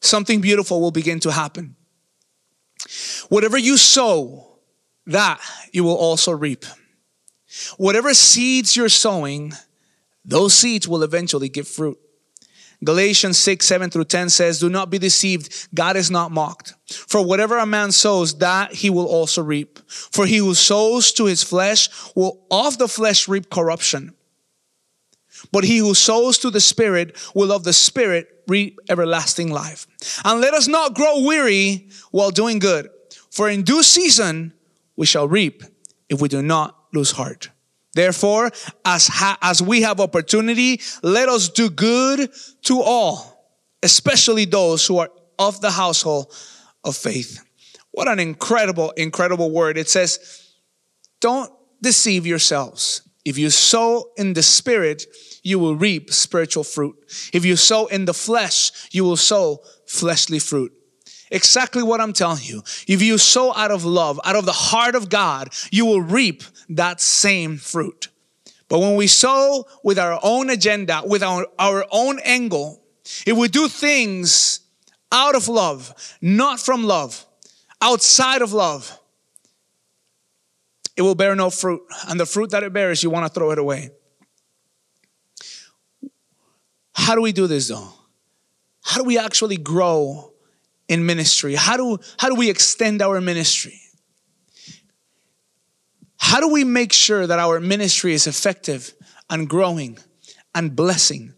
something 0.00 0.40
beautiful 0.40 0.80
will 0.80 0.90
begin 0.90 1.20
to 1.20 1.30
happen. 1.30 1.76
Whatever 3.28 3.58
you 3.58 3.76
sow, 3.76 4.58
that 5.06 5.40
you 5.70 5.84
will 5.84 5.96
also 5.96 6.32
reap. 6.32 6.64
Whatever 7.76 8.14
seeds 8.14 8.76
you're 8.76 8.88
sowing, 8.88 9.52
those 10.24 10.54
seeds 10.54 10.86
will 10.86 11.02
eventually 11.02 11.48
give 11.48 11.66
fruit. 11.66 11.98
Galatians 12.82 13.36
6, 13.38 13.66
7 13.66 13.90
through 13.90 14.04
10 14.04 14.30
says, 14.30 14.58
Do 14.58 14.70
not 14.70 14.88
be 14.88 14.98
deceived. 14.98 15.68
God 15.74 15.96
is 15.96 16.10
not 16.10 16.30
mocked. 16.30 16.74
For 16.86 17.22
whatever 17.22 17.58
a 17.58 17.66
man 17.66 17.92
sows, 17.92 18.38
that 18.38 18.72
he 18.72 18.88
will 18.88 19.06
also 19.06 19.42
reap. 19.42 19.78
For 19.86 20.24
he 20.24 20.38
who 20.38 20.54
sows 20.54 21.12
to 21.12 21.26
his 21.26 21.42
flesh 21.42 21.88
will 22.14 22.40
of 22.50 22.78
the 22.78 22.88
flesh 22.88 23.28
reap 23.28 23.50
corruption. 23.50 24.14
But 25.52 25.64
he 25.64 25.78
who 25.78 25.94
sows 25.94 26.38
to 26.38 26.50
the 26.50 26.60
Spirit 26.60 27.16
will 27.34 27.52
of 27.52 27.64
the 27.64 27.72
Spirit 27.72 28.28
reap 28.46 28.78
everlasting 28.88 29.50
life. 29.50 29.86
And 30.24 30.40
let 30.40 30.54
us 30.54 30.66
not 30.66 30.94
grow 30.94 31.22
weary 31.22 31.88
while 32.10 32.30
doing 32.30 32.58
good. 32.58 32.88
For 33.30 33.48
in 33.48 33.62
due 33.62 33.82
season 33.82 34.54
we 34.96 35.06
shall 35.06 35.28
reap 35.28 35.62
if 36.08 36.20
we 36.20 36.28
do 36.28 36.42
not 36.42 36.79
lose 36.92 37.12
heart. 37.12 37.50
Therefore, 37.94 38.50
as, 38.84 39.08
ha- 39.08 39.38
as 39.42 39.60
we 39.60 39.82
have 39.82 40.00
opportunity, 40.00 40.80
let 41.02 41.28
us 41.28 41.48
do 41.48 41.68
good 41.70 42.30
to 42.62 42.80
all, 42.80 43.52
especially 43.82 44.44
those 44.44 44.86
who 44.86 44.98
are 44.98 45.10
of 45.38 45.60
the 45.60 45.70
household 45.70 46.32
of 46.84 46.96
faith. 46.96 47.40
What 47.90 48.08
an 48.08 48.20
incredible, 48.20 48.90
incredible 48.92 49.50
word. 49.50 49.76
It 49.76 49.88
says, 49.88 50.52
Don't 51.20 51.52
deceive 51.82 52.26
yourselves. 52.26 53.02
If 53.24 53.36
you 53.36 53.50
sow 53.50 54.10
in 54.16 54.34
the 54.34 54.42
spirit, 54.42 55.06
you 55.42 55.58
will 55.58 55.74
reap 55.74 56.12
spiritual 56.12 56.64
fruit. 56.64 56.96
If 57.32 57.44
you 57.44 57.56
sow 57.56 57.86
in 57.86 58.04
the 58.04 58.14
flesh, 58.14 58.88
you 58.92 59.04
will 59.04 59.16
sow 59.16 59.60
fleshly 59.86 60.38
fruit. 60.38 60.72
Exactly 61.30 61.82
what 61.82 62.00
I'm 62.00 62.12
telling 62.12 62.42
you. 62.42 62.62
If 62.88 63.02
you 63.02 63.16
sow 63.18 63.54
out 63.54 63.70
of 63.70 63.84
love, 63.84 64.20
out 64.24 64.36
of 64.36 64.46
the 64.46 64.52
heart 64.52 64.94
of 64.94 65.08
God, 65.08 65.50
you 65.70 65.86
will 65.86 66.02
reap 66.02 66.42
that 66.70 67.00
same 67.00 67.56
fruit. 67.56 68.08
But 68.68 68.80
when 68.80 68.96
we 68.96 69.06
sow 69.06 69.66
with 69.82 69.98
our 69.98 70.18
own 70.22 70.50
agenda, 70.50 71.02
with 71.04 71.22
our, 71.22 71.46
our 71.58 71.84
own 71.90 72.20
angle, 72.20 72.82
if 73.26 73.36
we 73.36 73.48
do 73.48 73.68
things 73.68 74.60
out 75.12 75.34
of 75.34 75.48
love, 75.48 76.16
not 76.20 76.60
from 76.60 76.84
love, 76.84 77.26
outside 77.80 78.42
of 78.42 78.52
love, 78.52 78.96
it 80.96 81.02
will 81.02 81.14
bear 81.14 81.34
no 81.34 81.50
fruit. 81.50 81.82
And 82.08 82.18
the 82.18 82.26
fruit 82.26 82.50
that 82.50 82.62
it 82.62 82.72
bears, 82.72 83.02
you 83.02 83.10
want 83.10 83.26
to 83.26 83.32
throw 83.32 83.50
it 83.50 83.58
away. 83.58 83.90
How 86.92 87.14
do 87.14 87.22
we 87.22 87.32
do 87.32 87.46
this 87.46 87.68
though? 87.68 87.88
How 88.82 89.00
do 89.00 89.04
we 89.04 89.18
actually 89.18 89.56
grow 89.56 90.29
in 90.90 91.06
ministry? 91.06 91.54
How 91.54 91.76
do, 91.76 91.98
how 92.18 92.28
do 92.28 92.34
we 92.34 92.50
extend 92.50 93.00
our 93.00 93.20
ministry? 93.20 93.80
How 96.18 96.40
do 96.40 96.48
we 96.48 96.64
make 96.64 96.92
sure 96.92 97.28
that 97.28 97.38
our 97.38 97.60
ministry 97.60 98.12
is 98.12 98.26
effective 98.26 98.92
and 99.30 99.48
growing 99.48 99.98
and 100.52 100.74
blessing? 100.74 101.32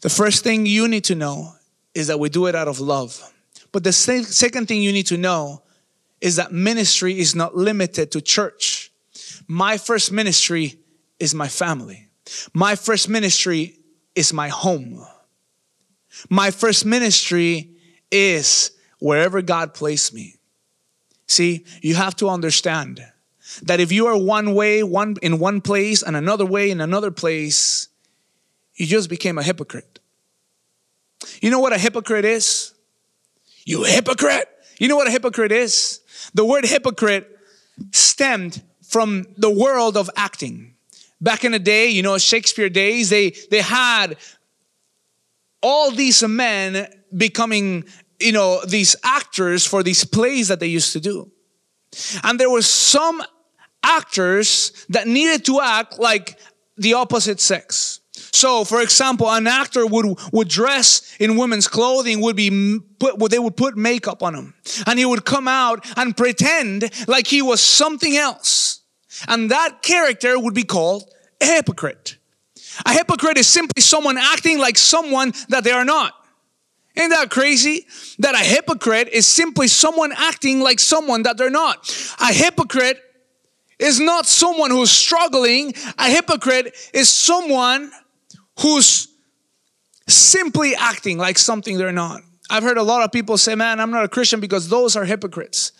The 0.00 0.08
first 0.08 0.42
thing 0.42 0.64
you 0.64 0.88
need 0.88 1.04
to 1.04 1.14
know 1.14 1.52
is 1.94 2.06
that 2.06 2.18
we 2.18 2.30
do 2.30 2.46
it 2.46 2.54
out 2.54 2.68
of 2.68 2.80
love. 2.80 3.20
But 3.70 3.84
the 3.84 3.92
second 3.92 4.66
thing 4.66 4.82
you 4.82 4.92
need 4.92 5.06
to 5.08 5.18
know 5.18 5.62
is 6.22 6.36
that 6.36 6.52
ministry 6.52 7.18
is 7.18 7.34
not 7.34 7.54
limited 7.54 8.10
to 8.12 8.22
church. 8.22 8.92
My 9.46 9.76
first 9.76 10.10
ministry 10.10 10.78
is 11.20 11.34
my 11.34 11.48
family. 11.48 12.08
My 12.54 12.76
first 12.76 13.10
ministry 13.10 13.76
is 14.14 14.32
my 14.32 14.48
home. 14.48 15.04
My 16.30 16.50
first 16.50 16.86
ministry 16.86 17.73
is 18.14 18.70
wherever 19.00 19.42
God 19.42 19.74
placed 19.74 20.14
me. 20.14 20.36
See, 21.26 21.64
you 21.82 21.94
have 21.96 22.16
to 22.16 22.28
understand 22.28 23.04
that 23.62 23.80
if 23.80 23.92
you 23.92 24.06
are 24.06 24.16
one 24.16 24.54
way, 24.54 24.82
one 24.82 25.16
in 25.20 25.38
one 25.38 25.60
place 25.60 26.02
and 26.02 26.16
another 26.16 26.46
way 26.46 26.70
in 26.70 26.80
another 26.80 27.10
place, 27.10 27.88
you 28.76 28.86
just 28.86 29.10
became 29.10 29.36
a 29.36 29.42
hypocrite. 29.42 29.98
You 31.40 31.50
know 31.50 31.60
what 31.60 31.72
a 31.72 31.78
hypocrite 31.78 32.24
is? 32.24 32.72
You 33.64 33.84
hypocrite. 33.84 34.48
You 34.78 34.88
know 34.88 34.96
what 34.96 35.08
a 35.08 35.10
hypocrite 35.10 35.52
is? 35.52 36.00
The 36.34 36.44
word 36.44 36.64
hypocrite 36.64 37.38
stemmed 37.92 38.62
from 38.82 39.26
the 39.36 39.50
world 39.50 39.96
of 39.96 40.10
acting. 40.16 40.74
Back 41.20 41.44
in 41.44 41.52
the 41.52 41.58
day, 41.58 41.88
you 41.88 42.02
know, 42.02 42.18
Shakespeare 42.18 42.68
days, 42.68 43.10
they 43.10 43.30
they 43.50 43.60
had 43.60 44.16
all 45.62 45.90
these 45.90 46.22
men 46.22 46.86
becoming 47.16 47.84
you 48.20 48.32
know, 48.32 48.60
these 48.66 48.96
actors 49.02 49.66
for 49.66 49.82
these 49.82 50.04
plays 50.04 50.48
that 50.48 50.60
they 50.60 50.66
used 50.66 50.92
to 50.92 51.00
do. 51.00 51.30
And 52.22 52.38
there 52.38 52.50
were 52.50 52.62
some 52.62 53.22
actors 53.82 54.86
that 54.88 55.06
needed 55.06 55.44
to 55.46 55.60
act 55.60 55.98
like 55.98 56.38
the 56.76 56.94
opposite 56.94 57.40
sex. 57.40 58.00
So, 58.32 58.64
for 58.64 58.80
example, 58.80 59.30
an 59.30 59.46
actor 59.46 59.86
would, 59.86 60.18
would 60.32 60.48
dress 60.48 61.16
in 61.20 61.36
women's 61.36 61.68
clothing, 61.68 62.20
would 62.20 62.36
be 62.36 62.80
put, 62.98 63.30
they 63.30 63.38
would 63.38 63.56
put 63.56 63.76
makeup 63.76 64.22
on 64.22 64.34
him. 64.34 64.54
And 64.86 64.98
he 64.98 65.04
would 65.04 65.24
come 65.24 65.46
out 65.48 65.86
and 65.96 66.16
pretend 66.16 66.90
like 67.06 67.26
he 67.26 67.42
was 67.42 67.60
something 67.60 68.16
else. 68.16 68.82
And 69.28 69.50
that 69.50 69.82
character 69.82 70.38
would 70.38 70.54
be 70.54 70.64
called 70.64 71.04
a 71.40 71.46
hypocrite. 71.46 72.18
A 72.84 72.92
hypocrite 72.92 73.38
is 73.38 73.46
simply 73.46 73.80
someone 73.80 74.18
acting 74.18 74.58
like 74.58 74.78
someone 74.78 75.32
that 75.48 75.62
they 75.62 75.70
are 75.70 75.84
not. 75.84 76.12
Isn't 76.94 77.10
that 77.10 77.30
crazy? 77.30 77.86
That 78.20 78.34
a 78.34 78.44
hypocrite 78.44 79.08
is 79.08 79.26
simply 79.26 79.68
someone 79.68 80.12
acting 80.16 80.60
like 80.60 80.78
someone 80.78 81.24
that 81.24 81.36
they're 81.36 81.50
not. 81.50 81.90
A 82.20 82.32
hypocrite 82.32 83.00
is 83.78 83.98
not 83.98 84.26
someone 84.26 84.70
who's 84.70 84.90
struggling. 84.90 85.74
A 85.98 86.08
hypocrite 86.08 86.74
is 86.92 87.08
someone 87.08 87.90
who's 88.60 89.08
simply 90.08 90.74
acting 90.76 91.18
like 91.18 91.38
something 91.38 91.78
they're 91.78 91.92
not. 91.92 92.22
I've 92.50 92.62
heard 92.62 92.78
a 92.78 92.82
lot 92.82 93.02
of 93.02 93.10
people 93.10 93.38
say, 93.38 93.54
man, 93.54 93.80
I'm 93.80 93.90
not 93.90 94.04
a 94.04 94.08
Christian 94.08 94.38
because 94.38 94.68
those 94.68 94.96
are 94.96 95.04
hypocrites. 95.04 95.72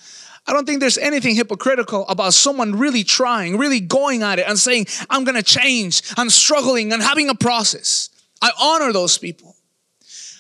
I 0.46 0.52
don't 0.52 0.66
think 0.66 0.80
there's 0.80 0.98
anything 0.98 1.36
hypocritical 1.36 2.06
about 2.08 2.34
someone 2.34 2.78
really 2.78 3.04
trying, 3.04 3.56
really 3.56 3.80
going 3.80 4.22
at 4.22 4.38
it 4.38 4.46
and 4.48 4.58
saying, 4.58 4.86
I'm 5.08 5.24
gonna 5.24 5.42
change, 5.42 6.02
I'm 6.16 6.28
struggling 6.28 6.92
and 6.92 7.02
having 7.02 7.28
a 7.30 7.34
process. 7.34 8.10
I 8.42 8.50
honor 8.60 8.92
those 8.92 9.16
people. 9.16 9.56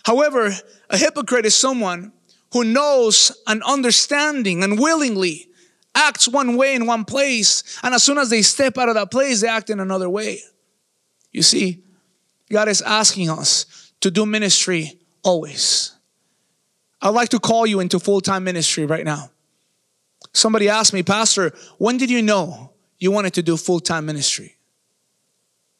However, 0.04 0.52
a 0.90 0.96
hypocrite 0.96 1.46
is 1.46 1.54
someone 1.54 2.12
who 2.52 2.64
knows 2.64 3.32
and 3.46 3.62
understanding 3.64 4.62
and 4.62 4.78
willingly 4.78 5.48
acts 5.94 6.28
one 6.28 6.56
way 6.56 6.74
in 6.74 6.86
one 6.86 7.04
place, 7.04 7.78
and 7.82 7.94
as 7.94 8.02
soon 8.02 8.18
as 8.18 8.30
they 8.30 8.42
step 8.42 8.78
out 8.78 8.88
of 8.88 8.94
that 8.96 9.10
place, 9.10 9.40
they 9.40 9.48
act 9.48 9.70
in 9.70 9.80
another 9.80 10.10
way. 10.10 10.40
You 11.32 11.42
see, 11.42 11.82
God 12.50 12.68
is 12.68 12.82
asking 12.82 13.30
us 13.30 13.92
to 14.00 14.10
do 14.10 14.26
ministry 14.26 14.98
always. 15.22 15.92
I'd 17.00 17.10
like 17.10 17.30
to 17.30 17.38
call 17.38 17.66
you 17.66 17.80
into 17.80 17.98
full 17.98 18.20
time 18.20 18.44
ministry 18.44 18.86
right 18.86 19.04
now. 19.04 19.30
Somebody 20.32 20.68
asked 20.68 20.92
me, 20.92 21.02
Pastor, 21.02 21.52
when 21.78 21.96
did 21.96 22.10
you 22.10 22.22
know 22.22 22.72
you 22.98 23.10
wanted 23.10 23.34
to 23.34 23.42
do 23.42 23.56
full 23.56 23.80
time 23.80 24.06
ministry? 24.06 24.56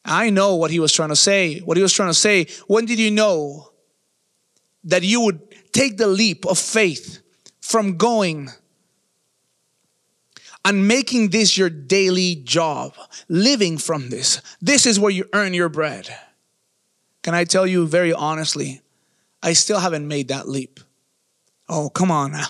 I 0.03 0.29
know 0.29 0.55
what 0.55 0.71
he 0.71 0.79
was 0.79 0.93
trying 0.93 1.09
to 1.09 1.15
say. 1.15 1.59
What 1.59 1.77
he 1.77 1.83
was 1.83 1.93
trying 1.93 2.09
to 2.09 2.13
say, 2.13 2.47
when 2.67 2.85
did 2.85 2.99
you 2.99 3.11
know 3.11 3.71
that 4.85 5.03
you 5.03 5.21
would 5.21 5.41
take 5.73 5.97
the 5.97 6.07
leap 6.07 6.45
of 6.45 6.57
faith 6.57 7.21
from 7.59 7.97
going 7.97 8.49
and 10.63 10.87
making 10.87 11.29
this 11.29 11.57
your 11.57 11.69
daily 11.69 12.35
job, 12.35 12.95
living 13.29 13.77
from 13.77 14.09
this. 14.09 14.41
This 14.61 14.85
is 14.85 14.99
where 14.99 15.11
you 15.11 15.25
earn 15.33 15.53
your 15.53 15.69
bread. 15.69 16.09
Can 17.21 17.35
I 17.35 17.43
tell 17.43 17.67
you 17.67 17.87
very 17.87 18.13
honestly, 18.13 18.81
I 19.43 19.53
still 19.53 19.79
haven't 19.79 20.07
made 20.07 20.29
that 20.29 20.47
leap. 20.47 20.79
Oh, 21.69 21.89
come 21.89 22.11
on 22.11 22.31
now. 22.31 22.47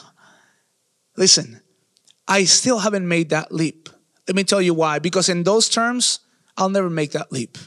Listen, 1.17 1.62
I 2.28 2.45
still 2.45 2.80
haven't 2.80 3.08
made 3.08 3.30
that 3.30 3.52
leap. 3.52 3.89
Let 4.28 4.36
me 4.36 4.43
tell 4.43 4.62
you 4.62 4.74
why. 4.74 5.00
Because 5.00 5.30
in 5.30 5.43
those 5.43 5.69
terms, 5.69 6.19
I'll 6.58 6.69
never 6.69 6.89
make 6.89 7.12
that 7.12 7.32
leap. 7.32 7.58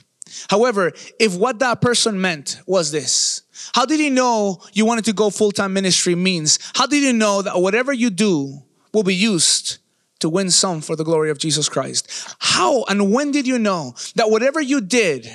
However, 0.50 0.92
if 1.18 1.34
what 1.36 1.58
that 1.60 1.80
person 1.80 2.20
meant 2.20 2.60
was 2.66 2.92
this, 2.92 3.42
how 3.74 3.84
did 3.86 4.00
he 4.00 4.10
know 4.10 4.60
you 4.72 4.84
wanted 4.84 5.04
to 5.06 5.12
go 5.12 5.30
full 5.30 5.52
time 5.52 5.72
ministry 5.72 6.14
means? 6.14 6.58
How 6.74 6.86
did 6.86 7.02
you 7.02 7.12
know 7.12 7.42
that 7.42 7.60
whatever 7.60 7.92
you 7.92 8.10
do 8.10 8.62
will 8.92 9.02
be 9.02 9.14
used 9.14 9.78
to 10.20 10.28
win 10.28 10.50
some 10.50 10.80
for 10.80 10.96
the 10.96 11.04
glory 11.04 11.30
of 11.30 11.38
Jesus 11.38 11.68
Christ? 11.68 12.36
How 12.38 12.84
and 12.84 13.12
when 13.12 13.30
did 13.30 13.46
you 13.46 13.58
know 13.58 13.94
that 14.16 14.30
whatever 14.30 14.60
you 14.60 14.80
did, 14.80 15.28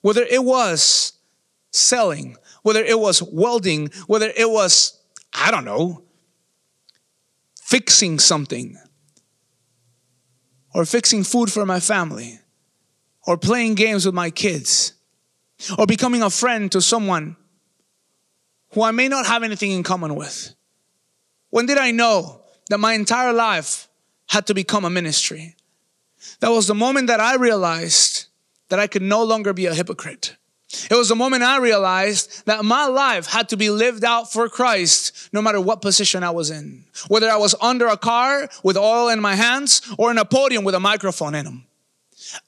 whether 0.00 0.22
it 0.22 0.44
was 0.44 1.12
selling, 1.70 2.36
whether 2.62 2.84
it 2.84 2.98
was 2.98 3.22
welding, 3.22 3.90
whether 4.06 4.32
it 4.36 4.50
was, 4.50 5.00
I 5.32 5.50
don't 5.50 5.64
know, 5.64 6.04
fixing 7.62 8.18
something, 8.18 8.76
or 10.74 10.84
fixing 10.84 11.24
food 11.24 11.50
for 11.52 11.64
my 11.66 11.80
family, 11.80 12.40
or 13.26 13.36
playing 13.36 13.74
games 13.74 14.06
with 14.06 14.14
my 14.14 14.30
kids, 14.30 14.94
or 15.78 15.86
becoming 15.86 16.22
a 16.22 16.30
friend 16.30 16.70
to 16.72 16.80
someone 16.80 17.36
who 18.72 18.82
I 18.82 18.90
may 18.90 19.08
not 19.08 19.26
have 19.26 19.42
anything 19.42 19.72
in 19.72 19.82
common 19.82 20.14
with? 20.14 20.54
When 21.50 21.66
did 21.66 21.78
I 21.78 21.90
know 21.90 22.42
that 22.68 22.78
my 22.78 22.94
entire 22.94 23.32
life 23.32 23.88
had 24.28 24.46
to 24.46 24.54
become 24.54 24.84
a 24.84 24.90
ministry? 24.90 25.56
That 26.40 26.50
was 26.50 26.66
the 26.66 26.74
moment 26.74 27.08
that 27.08 27.20
I 27.20 27.36
realized 27.36 28.26
that 28.68 28.78
I 28.78 28.86
could 28.86 29.02
no 29.02 29.24
longer 29.24 29.52
be 29.52 29.66
a 29.66 29.74
hypocrite. 29.74 30.36
It 30.88 30.94
was 30.94 31.08
the 31.08 31.16
moment 31.16 31.42
I 31.42 31.58
realized 31.58 32.46
that 32.46 32.64
my 32.64 32.86
life 32.86 33.26
had 33.26 33.48
to 33.48 33.56
be 33.56 33.70
lived 33.70 34.04
out 34.04 34.32
for 34.32 34.48
Christ 34.48 35.28
no 35.32 35.42
matter 35.42 35.60
what 35.60 35.82
position 35.82 36.22
I 36.22 36.30
was 36.30 36.50
in. 36.50 36.84
Whether 37.08 37.28
I 37.28 37.36
was 37.36 37.56
under 37.60 37.88
a 37.88 37.96
car 37.96 38.48
with 38.62 38.76
oil 38.76 39.08
in 39.08 39.20
my 39.20 39.34
hands 39.34 39.82
or 39.98 40.12
in 40.12 40.18
a 40.18 40.24
podium 40.24 40.62
with 40.62 40.76
a 40.76 40.80
microphone 40.80 41.34
in 41.34 41.44
them. 41.44 41.66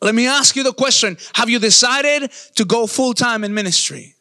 Let 0.00 0.14
me 0.14 0.28
ask 0.28 0.54
you 0.54 0.62
the 0.62 0.72
question 0.72 1.18
Have 1.35 1.50
you 1.50 1.58
decided 1.58 2.30
to 2.54 2.64
go 2.64 2.87
full 2.87 3.14
time 3.14 3.42
in 3.42 3.54
ministry? 3.54 4.12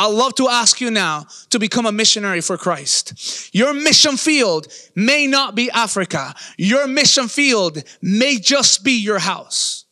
I'd 0.00 0.14
love 0.14 0.34
to 0.36 0.48
ask 0.48 0.80
you 0.80 0.90
now 0.90 1.26
to 1.50 1.58
become 1.58 1.84
a 1.84 1.92
missionary 1.92 2.40
for 2.40 2.56
Christ. 2.56 3.54
Your 3.54 3.74
mission 3.74 4.16
field 4.16 4.66
may 4.94 5.26
not 5.26 5.54
be 5.54 5.70
Africa. 5.70 6.34
Your 6.56 6.86
mission 6.86 7.28
field 7.28 7.82
may 8.00 8.38
just 8.38 8.82
be 8.82 8.92
your 8.92 9.18
house. 9.18 9.84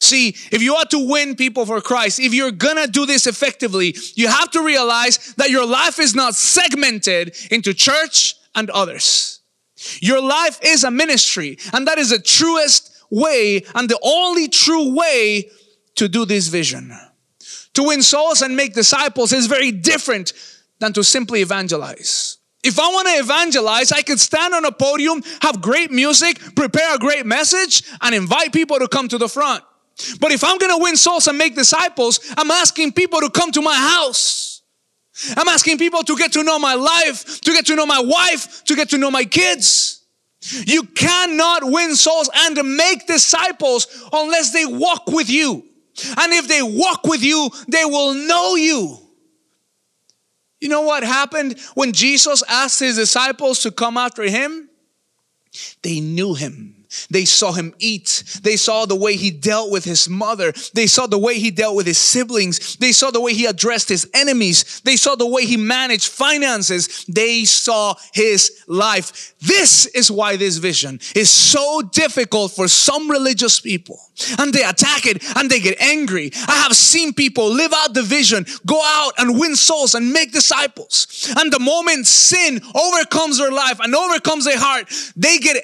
See, 0.00 0.30
if 0.50 0.60
you 0.60 0.74
are 0.74 0.86
to 0.86 1.08
win 1.08 1.36
people 1.36 1.64
for 1.64 1.80
Christ, 1.80 2.18
if 2.18 2.34
you're 2.34 2.50
gonna 2.50 2.88
do 2.88 3.06
this 3.06 3.28
effectively, 3.28 3.94
you 4.16 4.26
have 4.26 4.50
to 4.50 4.64
realize 4.64 5.34
that 5.36 5.50
your 5.50 5.66
life 5.66 6.00
is 6.00 6.16
not 6.16 6.34
segmented 6.34 7.36
into 7.52 7.72
church 7.72 8.34
and 8.56 8.70
others. 8.70 9.38
Your 10.00 10.20
life 10.20 10.58
is 10.64 10.82
a 10.82 10.90
ministry, 10.90 11.58
and 11.72 11.86
that 11.86 11.98
is 11.98 12.10
the 12.10 12.18
truest 12.18 12.90
way 13.08 13.62
and 13.76 13.88
the 13.88 14.00
only 14.02 14.48
true 14.48 14.96
way 14.96 15.48
to 15.94 16.08
do 16.08 16.24
this 16.24 16.48
vision. 16.48 16.92
To 17.74 17.84
win 17.84 18.02
souls 18.02 18.42
and 18.42 18.56
make 18.56 18.74
disciples 18.74 19.32
is 19.32 19.46
very 19.46 19.72
different 19.72 20.32
than 20.78 20.92
to 20.92 21.04
simply 21.04 21.40
evangelize. 21.40 22.38
If 22.62 22.78
I 22.78 22.88
want 22.88 23.08
to 23.08 23.14
evangelize, 23.14 23.90
I 23.90 24.02
could 24.02 24.20
stand 24.20 24.54
on 24.54 24.64
a 24.64 24.72
podium, 24.72 25.22
have 25.40 25.60
great 25.60 25.90
music, 25.90 26.38
prepare 26.54 26.94
a 26.94 26.98
great 26.98 27.26
message, 27.26 27.82
and 28.00 28.14
invite 28.14 28.52
people 28.52 28.78
to 28.78 28.88
come 28.88 29.08
to 29.08 29.18
the 29.18 29.28
front. 29.28 29.64
But 30.20 30.32
if 30.32 30.44
I'm 30.44 30.58
going 30.58 30.76
to 30.76 30.82
win 30.82 30.96
souls 30.96 31.26
and 31.26 31.36
make 31.36 31.54
disciples, 31.54 32.20
I'm 32.36 32.50
asking 32.50 32.92
people 32.92 33.20
to 33.20 33.30
come 33.30 33.50
to 33.52 33.62
my 33.62 33.74
house. 33.74 34.62
I'm 35.36 35.48
asking 35.48 35.78
people 35.78 36.02
to 36.04 36.16
get 36.16 36.32
to 36.32 36.42
know 36.42 36.58
my 36.58 36.74
life, 36.74 37.40
to 37.42 37.52
get 37.52 37.66
to 37.66 37.76
know 37.76 37.84
my 37.84 38.00
wife, 38.00 38.64
to 38.64 38.76
get 38.76 38.90
to 38.90 38.98
know 38.98 39.10
my 39.10 39.24
kids. 39.24 40.04
You 40.40 40.84
cannot 40.84 41.62
win 41.64 41.94
souls 41.94 42.30
and 42.34 42.76
make 42.76 43.06
disciples 43.06 43.86
unless 44.12 44.52
they 44.52 44.64
walk 44.64 45.06
with 45.08 45.28
you. 45.30 45.64
And 46.18 46.32
if 46.32 46.48
they 46.48 46.62
walk 46.62 47.04
with 47.04 47.22
you, 47.22 47.50
they 47.68 47.84
will 47.84 48.14
know 48.14 48.54
you. 48.54 48.98
You 50.60 50.68
know 50.68 50.82
what 50.82 51.02
happened 51.02 51.58
when 51.74 51.92
Jesus 51.92 52.42
asked 52.48 52.80
his 52.80 52.96
disciples 52.96 53.60
to 53.62 53.70
come 53.70 53.96
after 53.96 54.22
him? 54.22 54.68
They 55.82 56.00
knew 56.00 56.34
him. 56.34 56.82
They 57.10 57.24
saw 57.24 57.52
him 57.52 57.74
eat. 57.78 58.40
They 58.42 58.56
saw 58.56 58.84
the 58.84 58.96
way 58.96 59.16
he 59.16 59.30
dealt 59.30 59.70
with 59.70 59.84
his 59.84 60.08
mother. 60.08 60.52
They 60.74 60.86
saw 60.86 61.06
the 61.06 61.18
way 61.18 61.38
he 61.38 61.50
dealt 61.50 61.74
with 61.74 61.86
his 61.86 61.98
siblings. 61.98 62.76
They 62.76 62.92
saw 62.92 63.10
the 63.10 63.20
way 63.20 63.34
he 63.34 63.46
addressed 63.46 63.88
his 63.88 64.08
enemies. 64.14 64.80
They 64.84 64.96
saw 64.96 65.14
the 65.14 65.26
way 65.26 65.46
he 65.46 65.56
managed 65.56 66.08
finances. 66.08 67.04
They 67.06 67.44
saw 67.44 67.94
his 68.12 68.62
life. 68.66 69.34
This 69.40 69.86
is 69.86 70.10
why 70.10 70.36
this 70.36 70.58
vision 70.58 71.00
is 71.14 71.30
so 71.30 71.82
difficult 71.82 72.52
for 72.52 72.68
some 72.68 73.10
religious 73.10 73.60
people. 73.60 73.98
And 74.38 74.52
they 74.52 74.62
attack 74.62 75.06
it 75.06 75.22
and 75.36 75.50
they 75.50 75.60
get 75.60 75.80
angry. 75.80 76.30
I 76.46 76.56
have 76.56 76.76
seen 76.76 77.14
people 77.14 77.48
live 77.48 77.72
out 77.74 77.94
the 77.94 78.02
vision, 78.02 78.44
go 78.66 78.80
out 78.84 79.12
and 79.18 79.38
win 79.38 79.56
souls 79.56 79.94
and 79.94 80.12
make 80.12 80.32
disciples. 80.32 81.32
And 81.36 81.52
the 81.52 81.58
moment 81.58 82.06
sin 82.06 82.60
overcomes 82.74 83.38
their 83.38 83.50
life 83.50 83.80
and 83.80 83.94
overcomes 83.94 84.44
their 84.44 84.58
heart, 84.58 84.92
they 85.16 85.38
get 85.38 85.56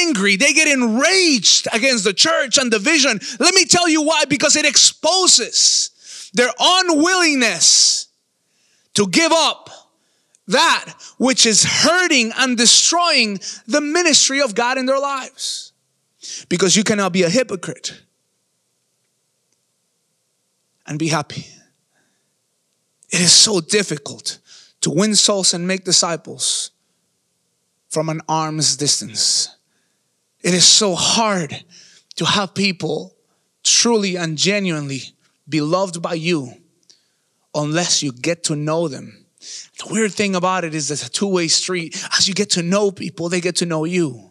angry. 0.00 0.36
They 0.36 0.52
get 0.52 0.68
enraged 0.68 1.66
against 1.72 2.04
the 2.04 2.14
church 2.14 2.58
and 2.58 2.72
the 2.72 2.78
vision. 2.78 3.18
Let 3.40 3.54
me 3.54 3.64
tell 3.64 3.88
you 3.88 4.02
why, 4.02 4.24
because 4.24 4.56
it 4.56 4.66
exposes 4.66 5.90
their 6.32 6.50
unwillingness 6.58 8.08
to 8.94 9.06
give 9.08 9.32
up 9.32 9.70
that 10.48 10.94
which 11.18 11.44
is 11.44 11.64
hurting 11.64 12.32
and 12.36 12.56
destroying 12.56 13.40
the 13.66 13.80
ministry 13.80 14.40
of 14.40 14.54
God 14.54 14.78
in 14.78 14.86
their 14.86 15.00
lives. 15.00 15.65
Because 16.48 16.76
you 16.76 16.84
cannot 16.84 17.12
be 17.12 17.22
a 17.22 17.28
hypocrite 17.28 18.02
and 20.86 20.98
be 20.98 21.08
happy. 21.08 21.46
It 23.10 23.20
is 23.20 23.32
so 23.32 23.60
difficult 23.60 24.38
to 24.80 24.90
win 24.90 25.14
souls 25.14 25.54
and 25.54 25.66
make 25.66 25.84
disciples 25.84 26.70
from 27.88 28.08
an 28.08 28.20
arm's 28.28 28.76
distance. 28.76 29.56
It 30.42 30.54
is 30.54 30.66
so 30.66 30.94
hard 30.94 31.64
to 32.16 32.24
have 32.24 32.54
people 32.54 33.16
truly 33.62 34.16
and 34.16 34.36
genuinely 34.36 35.02
be 35.48 35.60
loved 35.60 36.02
by 36.02 36.14
you 36.14 36.52
unless 37.54 38.02
you 38.02 38.12
get 38.12 38.44
to 38.44 38.56
know 38.56 38.88
them. 38.88 39.26
The 39.78 39.92
weird 39.92 40.12
thing 40.12 40.34
about 40.34 40.64
it 40.64 40.74
is 40.74 40.90
it's 40.90 41.06
a 41.06 41.10
two 41.10 41.26
way 41.26 41.48
street. 41.48 41.96
As 42.18 42.26
you 42.28 42.34
get 42.34 42.50
to 42.50 42.62
know 42.62 42.90
people, 42.90 43.28
they 43.28 43.40
get 43.40 43.56
to 43.56 43.66
know 43.66 43.84
you. 43.84 44.25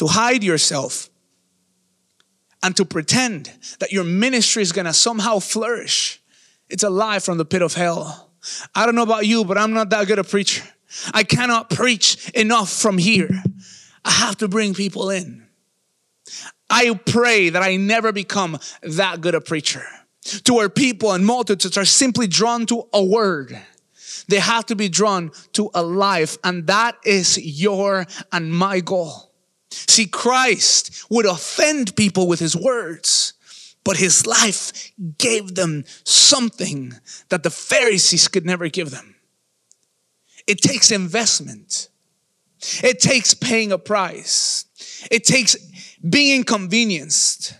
To 0.00 0.06
hide 0.06 0.42
yourself 0.42 1.10
and 2.62 2.74
to 2.78 2.86
pretend 2.86 3.52
that 3.80 3.92
your 3.92 4.02
ministry 4.02 4.62
is 4.62 4.72
gonna 4.72 4.94
somehow 4.94 5.40
flourish, 5.40 6.22
it's 6.70 6.82
a 6.82 6.88
lie 6.88 7.18
from 7.18 7.36
the 7.36 7.44
pit 7.44 7.60
of 7.60 7.74
hell. 7.74 8.30
I 8.74 8.86
don't 8.86 8.94
know 8.94 9.02
about 9.02 9.26
you, 9.26 9.44
but 9.44 9.58
I'm 9.58 9.74
not 9.74 9.90
that 9.90 10.06
good 10.06 10.18
a 10.18 10.24
preacher. 10.24 10.64
I 11.12 11.22
cannot 11.22 11.68
preach 11.68 12.30
enough 12.30 12.72
from 12.72 12.96
here. 12.96 13.28
I 14.02 14.10
have 14.10 14.38
to 14.38 14.48
bring 14.48 14.72
people 14.72 15.10
in. 15.10 15.46
I 16.70 16.94
pray 16.94 17.50
that 17.50 17.62
I 17.62 17.76
never 17.76 18.10
become 18.10 18.58
that 18.82 19.20
good 19.20 19.34
a 19.34 19.40
preacher 19.42 19.84
to 20.44 20.54
where 20.54 20.70
people 20.70 21.12
and 21.12 21.26
multitudes 21.26 21.76
are 21.76 21.84
simply 21.84 22.26
drawn 22.26 22.64
to 22.66 22.88
a 22.94 23.04
word. 23.04 23.60
They 24.28 24.38
have 24.38 24.64
to 24.66 24.76
be 24.76 24.88
drawn 24.88 25.32
to 25.52 25.70
a 25.74 25.82
life, 25.82 26.38
and 26.42 26.66
that 26.68 26.96
is 27.04 27.36
your 27.36 28.06
and 28.32 28.50
my 28.50 28.80
goal. 28.80 29.29
See, 29.88 30.06
Christ 30.06 31.04
would 31.10 31.26
offend 31.26 31.96
people 31.96 32.26
with 32.26 32.40
his 32.40 32.56
words, 32.56 33.34
but 33.84 33.96
his 33.96 34.26
life 34.26 34.92
gave 35.18 35.54
them 35.54 35.84
something 36.04 36.94
that 37.28 37.42
the 37.42 37.50
Pharisees 37.50 38.28
could 38.28 38.44
never 38.44 38.68
give 38.68 38.90
them. 38.90 39.16
It 40.46 40.60
takes 40.60 40.90
investment. 40.90 41.88
It 42.82 43.00
takes 43.00 43.34
paying 43.34 43.72
a 43.72 43.78
price. 43.78 44.64
It 45.10 45.24
takes 45.24 45.56
being 46.08 46.36
inconvenienced. 46.36 47.54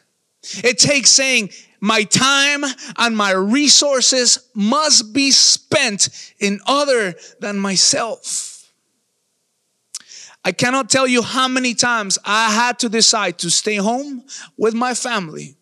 It 0.64 0.78
takes 0.78 1.11
saying, 1.11 1.50
my 1.80 2.04
time 2.04 2.64
and 2.98 3.16
my 3.16 3.30
resources 3.33 4.38
must 4.54 5.14
be 5.14 5.30
spent 5.30 6.09
in 6.38 6.61
other 6.66 7.14
than 7.40 7.59
myself. 7.59 8.60
I 10.44 10.53
cannot 10.53 10.88
tell 10.88 11.07
you 11.07 11.22
how 11.22 11.48
many 11.48 11.74
times 11.74 12.18
I 12.24 12.50
had 12.50 12.79
to 12.81 12.88
decide 12.88 13.38
to 13.38 13.50
stay 13.50 13.76
home 13.76 14.24
with 14.57 14.74
my 14.74 14.94
family 14.94 15.57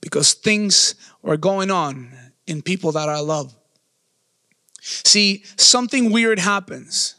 because 0.00 0.32
things 0.32 0.94
were 1.22 1.36
going 1.36 1.70
on 1.70 2.10
in 2.46 2.62
people 2.62 2.92
that 2.92 3.08
I 3.08 3.18
love. 3.18 3.54
See, 4.80 5.44
something 5.56 6.10
weird 6.10 6.38
happens 6.38 7.16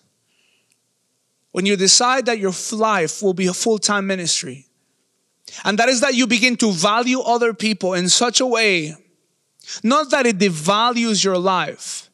when 1.52 1.66
you 1.66 1.76
decide 1.76 2.26
that 2.26 2.40
your 2.40 2.54
life 2.72 3.22
will 3.22 3.34
be 3.34 3.48
a 3.48 3.54
full 3.54 3.78
time 3.78 4.08
ministry. 4.08 4.66
And 5.64 5.78
that 5.80 5.90
is 5.90 6.02
that 6.02 6.16
you 6.16 6.28
begin 6.28 6.56
to 6.58 6.72
value 6.72 7.22
other 7.22 7.54
people 7.54 7.94
in 7.94 8.08
such 8.10 8.40
a 8.40 8.46
way, 8.46 8.96
not 9.84 10.12
that 10.12 10.26
it 10.26 10.38
devalues 10.38 11.24
your 11.24 11.38
life, 11.38 12.09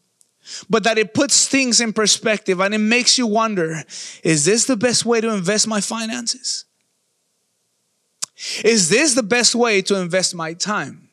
but 0.69 0.83
that 0.83 0.97
it 0.97 1.13
puts 1.13 1.47
things 1.47 1.81
in 1.81 1.93
perspective 1.93 2.59
and 2.59 2.73
it 2.73 2.79
makes 2.79 3.17
you 3.17 3.27
wonder 3.27 3.83
is 4.23 4.45
this 4.45 4.65
the 4.65 4.77
best 4.77 5.05
way 5.05 5.21
to 5.21 5.29
invest 5.33 5.67
my 5.67 5.81
finances? 5.81 6.65
Is 8.63 8.89
this 8.89 9.15
the 9.15 9.23
best 9.23 9.55
way 9.55 9.81
to 9.83 9.99
invest 9.99 10.35
my 10.35 10.53
time? 10.53 11.09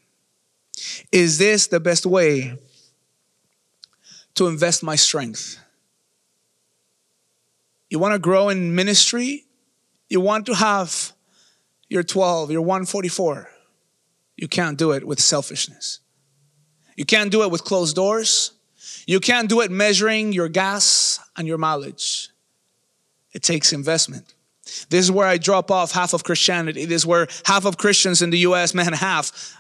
Is 1.10 1.38
this 1.38 1.68
the 1.68 1.80
best 1.80 2.04
way 2.04 2.58
to 4.34 4.48
invest 4.48 4.82
my 4.82 4.96
strength? 4.96 5.58
You 7.90 7.98
want 7.98 8.14
to 8.14 8.18
grow 8.18 8.48
in 8.48 8.74
ministry? 8.74 9.44
You 10.08 10.20
want 10.20 10.46
to 10.46 10.54
have 10.54 11.12
your 11.88 12.02
12, 12.02 12.50
your 12.50 12.62
144. 12.62 13.48
You 14.36 14.48
can't 14.48 14.78
do 14.78 14.92
it 14.92 15.06
with 15.06 15.20
selfishness. 15.20 16.00
You 16.96 17.04
can't 17.04 17.30
do 17.30 17.42
it 17.42 17.50
with 17.50 17.64
closed 17.64 17.94
doors. 17.94 18.52
You 19.06 19.20
can't 19.20 19.48
do 19.48 19.60
it 19.60 19.70
measuring 19.70 20.32
your 20.32 20.48
gas 20.48 21.18
and 21.36 21.48
your 21.48 21.58
mileage. 21.58 22.28
It 23.32 23.42
takes 23.42 23.72
investment. 23.72 24.34
This 24.90 25.04
is 25.04 25.10
where 25.10 25.26
I 25.26 25.38
drop 25.38 25.70
off 25.70 25.92
half 25.92 26.12
of 26.12 26.24
Christianity. 26.24 26.84
This 26.84 27.02
is 27.02 27.06
where 27.06 27.26
half 27.44 27.64
of 27.64 27.76
Christians 27.76 28.22
in 28.22 28.30
the 28.30 28.38
US, 28.38 28.74
man, 28.74 28.92
half, 28.92 29.56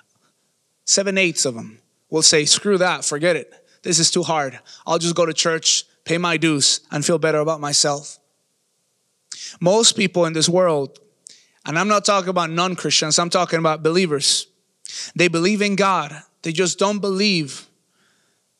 seven 0.84 1.18
eighths 1.18 1.44
of 1.44 1.54
them 1.54 1.78
will 2.10 2.22
say, 2.22 2.44
screw 2.44 2.78
that, 2.78 3.04
forget 3.04 3.36
it. 3.36 3.52
This 3.82 3.98
is 3.98 4.10
too 4.10 4.22
hard. 4.22 4.58
I'll 4.86 4.98
just 4.98 5.16
go 5.16 5.26
to 5.26 5.32
church, 5.32 5.84
pay 6.04 6.18
my 6.18 6.36
dues, 6.36 6.80
and 6.90 7.04
feel 7.04 7.18
better 7.18 7.38
about 7.38 7.60
myself. 7.60 8.18
Most 9.60 9.96
people 9.96 10.24
in 10.26 10.32
this 10.32 10.48
world, 10.48 10.98
and 11.66 11.78
I'm 11.78 11.88
not 11.88 12.04
talking 12.04 12.28
about 12.28 12.50
non 12.50 12.76
Christians, 12.76 13.18
I'm 13.18 13.30
talking 13.30 13.58
about 13.58 13.82
believers, 13.82 14.46
they 15.16 15.28
believe 15.28 15.62
in 15.62 15.74
God. 15.74 16.22
They 16.42 16.52
just 16.52 16.78
don't 16.78 16.98
believe 16.98 17.66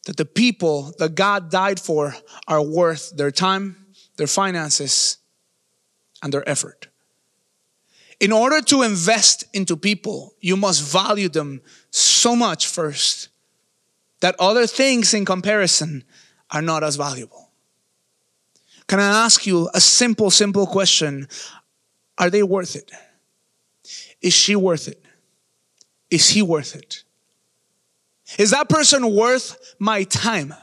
that 0.06 0.16
the 0.16 0.24
people 0.24 0.92
that 0.98 1.14
God 1.14 1.50
died 1.50 1.78
for 1.78 2.14
are 2.48 2.62
worth 2.62 3.16
their 3.16 3.30
time, 3.30 3.86
their 4.16 4.26
finances, 4.26 5.18
and 6.22 6.32
their 6.32 6.48
effort. 6.48 6.88
In 8.20 8.32
order 8.32 8.60
to 8.62 8.82
invest 8.82 9.44
into 9.52 9.76
people, 9.76 10.34
you 10.40 10.56
must 10.56 10.82
value 10.82 11.28
them 11.28 11.60
so 11.90 12.36
much 12.36 12.68
first 12.68 13.28
that 14.20 14.36
other 14.38 14.66
things 14.66 15.14
in 15.14 15.24
comparison 15.24 16.04
are 16.50 16.62
not 16.62 16.84
as 16.84 16.96
valuable. 16.96 17.50
Can 18.86 19.00
I 19.00 19.24
ask 19.24 19.46
you 19.46 19.68
a 19.74 19.80
simple, 19.80 20.30
simple 20.30 20.66
question? 20.66 21.28
Are 22.18 22.30
they 22.30 22.42
worth 22.42 22.76
it? 22.76 22.92
Is 24.20 24.34
she 24.34 24.54
worth 24.54 24.86
it? 24.86 25.02
is 26.12 26.28
he 26.28 26.42
worth 26.42 26.76
it? 26.76 27.04
Is 28.38 28.50
that 28.50 28.68
person 28.68 29.14
worth 29.14 29.74
my 29.78 30.04
time? 30.04 30.54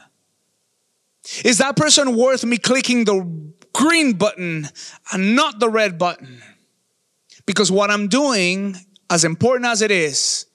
Is 1.44 1.58
that 1.58 1.76
person 1.76 2.16
worth 2.16 2.44
me 2.44 2.56
clicking 2.56 3.04
the 3.04 3.52
green 3.72 4.14
button 4.14 4.68
and 5.12 5.36
not 5.36 5.60
the 5.60 5.68
red 5.68 5.98
button? 5.98 6.42
Because 7.46 7.70
what 7.70 7.90
I'm 7.90 8.08
doing, 8.08 8.76
as 9.08 9.24
important 9.24 9.66
as 9.66 9.82
it 9.82 9.90
is, 9.90 10.46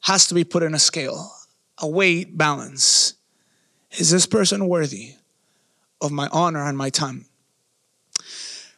has 0.00 0.26
to 0.28 0.34
be 0.34 0.44
put 0.44 0.62
in 0.62 0.74
a 0.74 0.78
scale, 0.78 1.30
a 1.78 1.88
weight 1.88 2.36
balance. 2.36 3.14
Is 3.92 4.10
this 4.10 4.26
person 4.26 4.68
worthy 4.68 5.14
of 6.00 6.10
my 6.10 6.28
honor 6.32 6.64
and 6.64 6.76
my 6.76 6.90
time? 6.90 7.26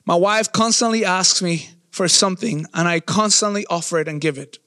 My 0.04 0.16
wife 0.16 0.50
constantly 0.52 1.04
asks 1.04 1.42
me 1.42 1.68
for 1.90 2.08
something, 2.08 2.66
and 2.74 2.88
I 2.88 3.00
constantly 3.00 3.66
offer 3.66 3.98
it 3.98 4.08
and 4.08 4.20
give 4.20 4.38
it, 4.38 4.58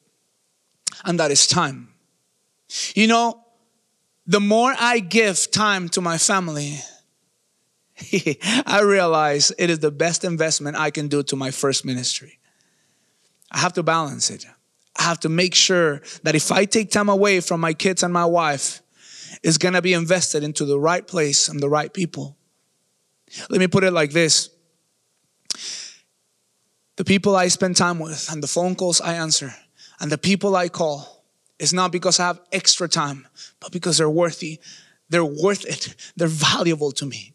and 1.03 1.19
that 1.19 1.31
is 1.31 1.47
time. 1.47 1.94
You 2.93 3.07
know, 3.07 3.43
the 4.25 4.39
more 4.39 4.73
I 4.77 4.99
give 4.99 5.51
time 5.51 5.89
to 5.89 6.01
my 6.01 6.17
family, 6.17 6.79
I 8.65 8.81
realize 8.81 9.51
it 9.57 9.69
is 9.69 9.79
the 9.79 9.91
best 9.91 10.23
investment 10.23 10.77
I 10.77 10.91
can 10.91 11.07
do 11.07 11.23
to 11.23 11.35
my 11.35 11.51
first 11.51 11.85
ministry. 11.85 12.39
I 13.51 13.59
have 13.59 13.73
to 13.73 13.83
balance 13.83 14.29
it. 14.29 14.45
I 14.97 15.03
have 15.03 15.19
to 15.21 15.29
make 15.29 15.53
sure 15.53 16.01
that 16.23 16.35
if 16.35 16.51
I 16.51 16.65
take 16.65 16.89
time 16.89 17.09
away 17.09 17.39
from 17.39 17.61
my 17.61 17.73
kids 17.73 18.03
and 18.03 18.13
my 18.13 18.25
wife, 18.25 18.81
it's 19.43 19.57
gonna 19.57 19.81
be 19.81 19.93
invested 19.93 20.43
into 20.43 20.65
the 20.65 20.79
right 20.79 21.05
place 21.05 21.47
and 21.47 21.59
the 21.59 21.69
right 21.69 21.93
people. 21.93 22.37
Let 23.49 23.59
me 23.59 23.67
put 23.67 23.83
it 23.83 23.91
like 23.91 24.11
this 24.11 24.49
the 26.95 27.03
people 27.03 27.35
I 27.35 27.49
spend 27.49 27.75
time 27.75 27.99
with 27.99 28.31
and 28.31 28.41
the 28.41 28.47
phone 28.47 28.75
calls 28.75 29.01
I 29.01 29.15
answer 29.15 29.53
and 29.99 30.09
the 30.11 30.17
people 30.17 30.55
I 30.55 30.69
call 30.69 31.14
is 31.59 31.73
not 31.73 31.91
because 31.91 32.19
I 32.19 32.27
have 32.27 32.41
extra 32.51 32.87
time, 32.87 33.27
but 33.59 33.71
because 33.71 33.97
they're 33.97 34.09
worthy. 34.09 34.59
They're 35.09 35.25
worth 35.25 35.65
it. 35.65 35.95
They're 36.15 36.27
valuable 36.27 36.91
to 36.93 37.05
me. 37.05 37.33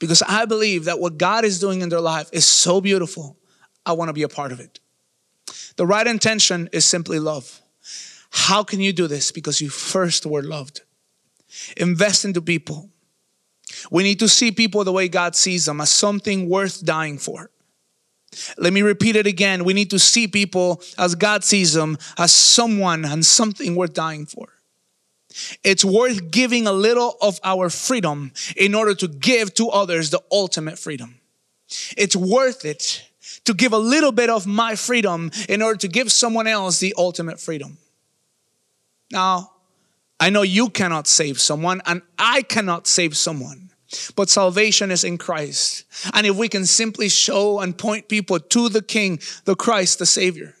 Because 0.00 0.22
I 0.22 0.44
believe 0.44 0.84
that 0.84 0.98
what 0.98 1.18
God 1.18 1.44
is 1.44 1.60
doing 1.60 1.82
in 1.82 1.88
their 1.88 2.00
life 2.00 2.28
is 2.32 2.46
so 2.46 2.80
beautiful. 2.80 3.36
I 3.84 3.92
want 3.92 4.08
to 4.08 4.12
be 4.12 4.22
a 4.22 4.28
part 4.28 4.52
of 4.52 4.60
it. 4.60 4.80
The 5.76 5.86
right 5.86 6.06
intention 6.06 6.68
is 6.72 6.84
simply 6.84 7.18
love. 7.18 7.60
How 8.30 8.62
can 8.62 8.80
you 8.80 8.92
do 8.92 9.06
this? 9.06 9.32
Because 9.32 9.60
you 9.60 9.68
first 9.68 10.26
were 10.26 10.42
loved. 10.42 10.82
Invest 11.76 12.24
into 12.24 12.42
people. 12.42 12.90
We 13.90 14.02
need 14.02 14.18
to 14.18 14.28
see 14.28 14.50
people 14.50 14.84
the 14.84 14.92
way 14.92 15.08
God 15.08 15.36
sees 15.36 15.66
them 15.66 15.80
as 15.80 15.90
something 15.90 16.48
worth 16.48 16.84
dying 16.84 17.18
for. 17.18 17.50
Let 18.56 18.72
me 18.72 18.82
repeat 18.82 19.16
it 19.16 19.26
again. 19.26 19.64
We 19.64 19.72
need 19.72 19.90
to 19.90 19.98
see 19.98 20.28
people 20.28 20.82
as 20.98 21.14
God 21.14 21.44
sees 21.44 21.72
them 21.72 21.96
as 22.18 22.32
someone 22.32 23.04
and 23.04 23.24
something 23.24 23.74
worth 23.74 23.94
dying 23.94 24.26
for. 24.26 24.48
It's 25.62 25.84
worth 25.84 26.30
giving 26.30 26.66
a 26.66 26.72
little 26.72 27.16
of 27.20 27.38
our 27.44 27.70
freedom 27.70 28.32
in 28.56 28.74
order 28.74 28.94
to 28.96 29.08
give 29.08 29.54
to 29.54 29.68
others 29.68 30.10
the 30.10 30.22
ultimate 30.32 30.78
freedom. 30.78 31.16
It's 31.96 32.16
worth 32.16 32.64
it 32.64 33.04
to 33.44 33.54
give 33.54 33.72
a 33.72 33.78
little 33.78 34.12
bit 34.12 34.30
of 34.30 34.46
my 34.46 34.74
freedom 34.74 35.30
in 35.48 35.62
order 35.62 35.78
to 35.78 35.88
give 35.88 36.10
someone 36.10 36.46
else 36.46 36.80
the 36.80 36.94
ultimate 36.96 37.40
freedom. 37.40 37.78
Now, 39.10 39.52
I 40.20 40.30
know 40.30 40.42
you 40.42 40.70
cannot 40.70 41.06
save 41.06 41.40
someone 41.40 41.80
and 41.86 42.02
I 42.18 42.42
cannot 42.42 42.86
save 42.86 43.16
someone. 43.16 43.67
But 44.16 44.28
salvation 44.28 44.90
is 44.90 45.04
in 45.04 45.16
Christ. 45.16 45.84
And 46.12 46.26
if 46.26 46.36
we 46.36 46.48
can 46.48 46.66
simply 46.66 47.08
show 47.08 47.60
and 47.60 47.76
point 47.76 48.08
people 48.08 48.38
to 48.38 48.68
the 48.68 48.82
King, 48.82 49.20
the 49.44 49.56
Christ, 49.56 49.98
the 49.98 50.06
Savior, 50.06 50.54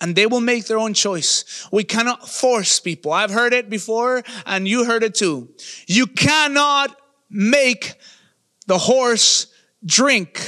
and 0.00 0.14
they 0.14 0.26
will 0.26 0.40
make 0.40 0.66
their 0.66 0.78
own 0.78 0.92
choice. 0.92 1.66
We 1.72 1.84
cannot 1.84 2.28
force 2.28 2.80
people. 2.80 3.12
I've 3.12 3.30
heard 3.30 3.54
it 3.54 3.70
before 3.70 4.22
and 4.44 4.68
you 4.68 4.84
heard 4.84 5.02
it 5.02 5.14
too. 5.14 5.48
You 5.86 6.06
cannot 6.06 6.96
make 7.30 7.94
the 8.66 8.78
horse 8.78 9.46
drink. 9.84 10.42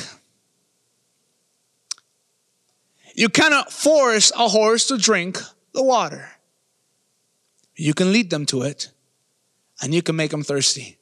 You 3.14 3.28
cannot 3.28 3.72
force 3.72 4.30
a 4.36 4.48
horse 4.48 4.86
to 4.88 4.98
drink 4.98 5.40
the 5.72 5.82
water. 5.82 6.28
You 7.74 7.94
can 7.94 8.12
lead 8.12 8.30
them 8.30 8.44
to 8.46 8.62
it 8.62 8.90
and 9.80 9.94
you 9.94 10.02
can 10.02 10.16
make 10.16 10.30
them 10.30 10.42
thirsty. 10.42 10.98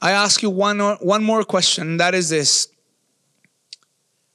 I 0.00 0.12
ask 0.12 0.42
you 0.42 0.50
one, 0.50 0.78
one 0.78 1.24
more 1.24 1.44
question, 1.44 1.96
that 1.96 2.14
is 2.14 2.28
this. 2.28 2.68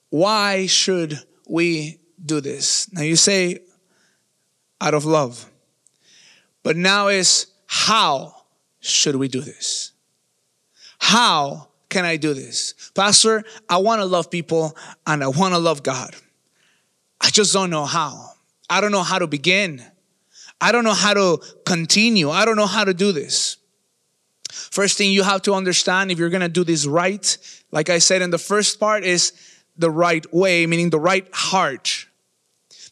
Why 0.09 0.67
should 0.67 1.19
we 1.47 1.99
do 2.23 2.41
this? 2.41 2.91
Now 2.91 3.01
you 3.01 3.15
say, 3.15 3.59
out 4.81 4.93
of 4.93 5.05
love. 5.05 5.49
But 6.61 6.75
now 6.75 7.07
is, 7.07 7.47
how 7.65 8.35
should 8.79 9.15
we 9.15 9.27
do 9.27 9.41
this? 9.41 9.93
How 10.99 11.69
can 11.89 12.05
I 12.05 12.17
do 12.17 12.33
this? 12.33 12.73
Pastor, 12.93 13.43
I 13.69 13.77
want 13.77 14.01
to 14.01 14.05
love 14.05 14.29
people 14.29 14.75
and 15.07 15.23
I 15.23 15.27
want 15.27 15.53
to 15.53 15.59
love 15.59 15.83
God. 15.83 16.15
I 17.21 17.29
just 17.29 17.53
don't 17.53 17.69
know 17.69 17.85
how. 17.85 18.31
I 18.69 18.81
don't 18.81 18.91
know 18.91 19.03
how 19.03 19.19
to 19.19 19.27
begin. 19.27 19.83
I 20.59 20.71
don't 20.71 20.83
know 20.83 20.93
how 20.93 21.13
to 21.13 21.41
continue. 21.65 22.29
I 22.29 22.45
don't 22.45 22.55
know 22.55 22.67
how 22.67 22.83
to 22.83 22.93
do 22.93 23.11
this. 23.11 23.57
First 24.53 24.97
thing 24.97 25.11
you 25.11 25.23
have 25.23 25.41
to 25.43 25.53
understand 25.53 26.11
if 26.11 26.19
you're 26.19 26.29
going 26.29 26.41
to 26.41 26.49
do 26.49 26.63
this 26.63 26.85
right, 26.85 27.37
like 27.71 27.89
I 27.89 27.99
said 27.99 28.21
in 28.21 28.29
the 28.29 28.37
first 28.37 28.79
part, 28.79 29.03
is 29.03 29.33
the 29.77 29.89
right 29.89 30.25
way, 30.33 30.65
meaning 30.67 30.89
the 30.89 30.99
right 30.99 31.27
heart, 31.33 32.05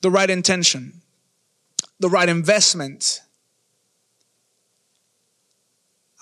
the 0.01 0.09
right 0.09 0.29
intention, 0.29 1.01
the 1.99 2.09
right 2.09 2.27
investment, 2.27 3.21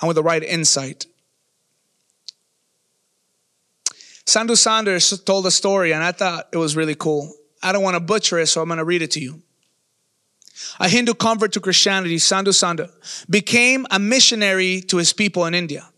and 0.02 0.08
with 0.08 0.16
the 0.16 0.24
right 0.24 0.44
insight. 0.44 1.06
Sandu 4.26 4.56
Sanders 4.56 5.20
told 5.22 5.46
a 5.48 5.52
story, 5.52 5.92
and 5.92 6.04
I 6.04 6.12
thought 6.12 6.50
it 6.54 6.58
was 6.58 6.76
really 6.76 6.96
cool. 6.96 7.34
I 7.64 7.72
don't 7.72 7.84
want 7.84 7.96
to 7.96 8.00
butcher 8.00 8.38
it, 8.40 8.48
so 8.48 8.62
I'm 8.62 8.68
going 8.68 8.78
to 8.78 8.86
read 8.86 9.02
it 9.02 9.12
to 9.12 9.20
you. 9.20 9.42
A 10.80 10.90
Hindu 10.90 11.14
convert 11.14 11.54
to 11.54 11.60
Christianity, 11.60 12.18
Sadhu 12.18 12.52
Sanda, 12.52 12.90
became 13.30 13.86
a 13.92 14.00
missionary 14.00 14.82
to 14.82 14.98
his 14.98 15.14
people 15.14 15.46
in 15.46 15.54
India. 15.54 15.90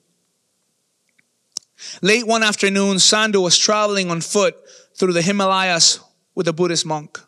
Late 2.02 2.28
one 2.28 2.44
afternoon, 2.44 2.98
Sandhu 2.98 3.42
was 3.42 3.58
traveling 3.58 4.12
on 4.12 4.22
foot 4.22 4.56
through 4.96 5.14
the 5.14 5.22
Himalayas 5.22 6.00
with 6.36 6.48
a 6.48 6.54
Buddhist 6.54 6.86
monk. 6.86 7.20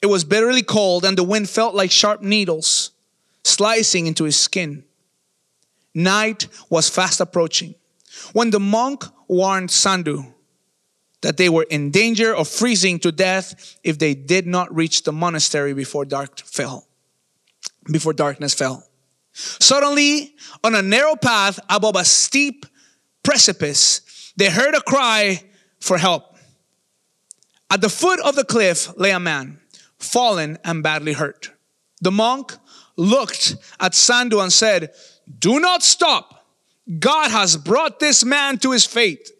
It 0.00 0.06
was 0.06 0.24
bitterly 0.24 0.62
cold 0.62 1.04
and 1.04 1.16
the 1.16 1.24
wind 1.24 1.48
felt 1.48 1.74
like 1.74 1.90
sharp 1.90 2.22
needles 2.22 2.92
slicing 3.44 4.06
into 4.06 4.24
his 4.24 4.38
skin. 4.38 4.84
Night 5.94 6.48
was 6.68 6.88
fast 6.88 7.20
approaching. 7.20 7.74
When 8.32 8.50
the 8.50 8.60
monk 8.60 9.04
warned 9.28 9.70
Sandhu 9.70 10.32
that 11.26 11.38
they 11.38 11.48
were 11.48 11.66
in 11.70 11.90
danger 11.90 12.32
of 12.32 12.46
freezing 12.46 13.00
to 13.00 13.10
death 13.10 13.76
if 13.82 13.98
they 13.98 14.14
did 14.14 14.46
not 14.46 14.72
reach 14.72 15.02
the 15.02 15.10
monastery 15.10 15.74
before 15.74 16.04
dark 16.04 16.38
fell, 16.38 16.86
before 17.90 18.12
darkness 18.12 18.54
fell. 18.54 18.86
Suddenly, 19.32 20.36
on 20.62 20.76
a 20.76 20.82
narrow 20.82 21.16
path 21.16 21.58
above 21.68 21.96
a 21.96 22.04
steep 22.04 22.64
precipice, 23.24 24.32
they 24.36 24.48
heard 24.48 24.76
a 24.76 24.80
cry 24.80 25.42
for 25.80 25.98
help. 25.98 26.36
At 27.72 27.80
the 27.80 27.88
foot 27.88 28.20
of 28.20 28.36
the 28.36 28.44
cliff 28.44 28.96
lay 28.96 29.10
a 29.10 29.18
man, 29.18 29.58
fallen 29.98 30.58
and 30.62 30.80
badly 30.80 31.14
hurt. 31.14 31.50
The 32.02 32.12
monk 32.12 32.52
looked 32.94 33.56
at 33.80 33.96
Sandu 33.96 34.38
and 34.38 34.52
said, 34.52 34.92
Do 35.40 35.58
not 35.58 35.82
stop. 35.82 36.46
God 37.00 37.32
has 37.32 37.56
brought 37.56 37.98
this 37.98 38.24
man 38.24 38.58
to 38.58 38.70
his 38.70 38.84
fate. 38.84 39.32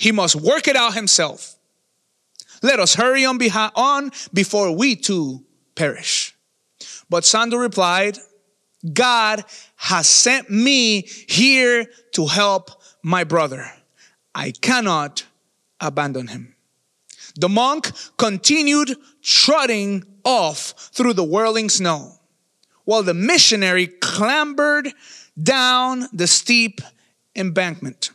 He 0.00 0.12
must 0.12 0.34
work 0.34 0.66
it 0.66 0.76
out 0.76 0.94
himself. 0.94 1.56
Let 2.62 2.80
us 2.80 2.94
hurry 2.94 3.26
on, 3.26 3.36
behind, 3.36 3.72
on 3.76 4.12
before 4.32 4.74
we 4.74 4.96
too 4.96 5.44
perish. 5.74 6.34
But 7.10 7.24
Sandhu 7.24 7.60
replied, 7.60 8.16
God 8.94 9.44
has 9.76 10.08
sent 10.08 10.48
me 10.48 11.02
here 11.28 11.84
to 12.12 12.26
help 12.26 12.70
my 13.02 13.24
brother. 13.24 13.70
I 14.34 14.52
cannot 14.52 15.26
abandon 15.80 16.28
him. 16.28 16.54
The 17.36 17.50
monk 17.50 17.90
continued 18.16 18.96
trotting 19.20 20.04
off 20.24 20.72
through 20.94 21.12
the 21.12 21.24
whirling 21.24 21.68
snow 21.68 22.12
while 22.86 23.02
the 23.02 23.12
missionary 23.12 23.86
clambered 23.86 24.88
down 25.40 26.06
the 26.14 26.26
steep 26.26 26.80
embankment. 27.36 28.12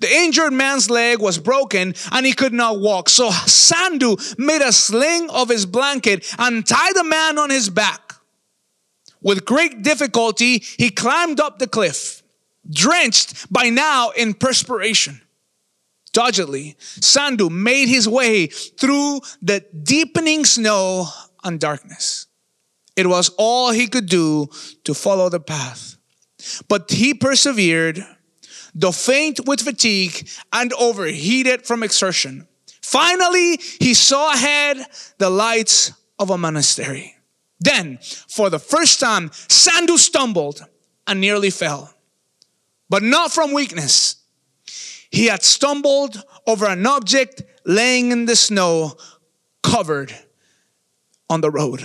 The 0.00 0.12
injured 0.12 0.52
man's 0.52 0.90
leg 0.90 1.20
was 1.20 1.38
broken 1.38 1.94
and 2.12 2.26
he 2.26 2.32
could 2.32 2.52
not 2.52 2.80
walk. 2.80 3.08
So 3.08 3.30
Sandu 3.30 4.16
made 4.38 4.62
a 4.62 4.72
sling 4.72 5.30
of 5.30 5.48
his 5.48 5.66
blanket 5.66 6.26
and 6.38 6.66
tied 6.66 6.94
the 6.94 7.04
man 7.04 7.38
on 7.38 7.50
his 7.50 7.70
back. 7.70 8.14
With 9.22 9.44
great 9.44 9.82
difficulty, 9.82 10.58
he 10.58 10.90
climbed 10.90 11.40
up 11.40 11.58
the 11.58 11.66
cliff, 11.66 12.22
drenched 12.68 13.50
by 13.52 13.70
now 13.70 14.10
in 14.10 14.34
perspiration. 14.34 15.22
Doggedly, 16.12 16.76
Sandu 16.78 17.48
made 17.48 17.88
his 17.88 18.08
way 18.08 18.46
through 18.46 19.20
the 19.42 19.64
deepening 19.82 20.44
snow 20.44 21.06
and 21.42 21.58
darkness. 21.58 22.26
It 22.96 23.08
was 23.08 23.30
all 23.36 23.72
he 23.72 23.88
could 23.88 24.06
do 24.06 24.48
to 24.84 24.94
follow 24.94 25.28
the 25.28 25.40
path. 25.40 25.96
But 26.68 26.90
he 26.90 27.14
persevered, 27.14 28.04
though 28.74 28.92
faint 28.92 29.46
with 29.46 29.60
fatigue 29.60 30.28
and 30.52 30.72
overheated 30.74 31.66
from 31.66 31.82
exertion. 31.82 32.46
Finally, 32.82 33.58
he 33.80 33.94
saw 33.94 34.32
ahead 34.32 34.84
the 35.18 35.30
lights 35.30 35.92
of 36.18 36.30
a 36.30 36.38
monastery. 36.38 37.16
Then, 37.60 37.98
for 38.28 38.50
the 38.50 38.58
first 38.58 39.00
time, 39.00 39.30
Sandu 39.32 39.96
stumbled 39.96 40.64
and 41.06 41.20
nearly 41.20 41.50
fell, 41.50 41.94
but 42.90 43.02
not 43.02 43.32
from 43.32 43.52
weakness. 43.52 44.16
He 45.10 45.26
had 45.26 45.42
stumbled 45.42 46.22
over 46.46 46.66
an 46.66 46.86
object 46.86 47.42
laying 47.64 48.12
in 48.12 48.26
the 48.26 48.36
snow, 48.36 48.96
covered 49.62 50.14
on 51.30 51.40
the 51.40 51.50
road. 51.50 51.82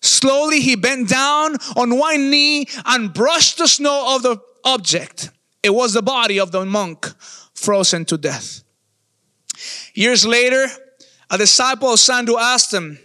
Slowly, 0.00 0.60
he 0.60 0.74
bent 0.74 1.08
down 1.08 1.56
on 1.76 1.96
one 1.96 2.30
knee 2.30 2.66
and 2.84 3.14
brushed 3.14 3.58
the 3.58 3.68
snow 3.68 4.16
of 4.16 4.22
the 4.22 4.38
object. 4.64 5.30
It 5.62 5.74
was 5.74 5.92
the 5.92 6.02
body 6.02 6.40
of 6.40 6.50
the 6.50 6.64
monk 6.64 7.06
frozen 7.54 8.04
to 8.06 8.18
death. 8.18 8.62
Years 9.94 10.26
later, 10.26 10.66
a 11.30 11.38
disciple 11.38 11.90
of 11.90 11.98
Sandhu 11.98 12.38
asked 12.38 12.72
him, 12.72 12.98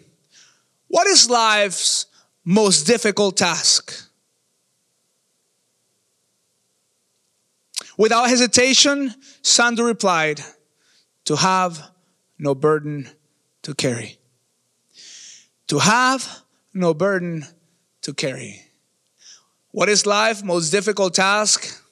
What 0.88 1.08
is 1.08 1.30
life's 1.30 2.08
most 2.44 2.84
difficult 2.84 3.38
task? 3.38 4.10
Without 7.98 8.30
hesitation, 8.30 9.14
Sandhu 9.42 9.86
replied, 9.86 10.42
To 11.26 11.36
have 11.36 11.92
no 12.40 12.56
burden 12.56 13.10
to 13.64 13.74
carry. 13.74 14.18
To 15.68 15.80
have 15.80 16.42
no 16.74 16.94
burden 16.94 17.46
to 18.02 18.14
carry. 18.14 18.62
What 19.72 19.90
is 19.90 20.06
life's 20.06 20.44
most 20.44 20.70
difficult 20.70 21.14
task? 21.16 21.84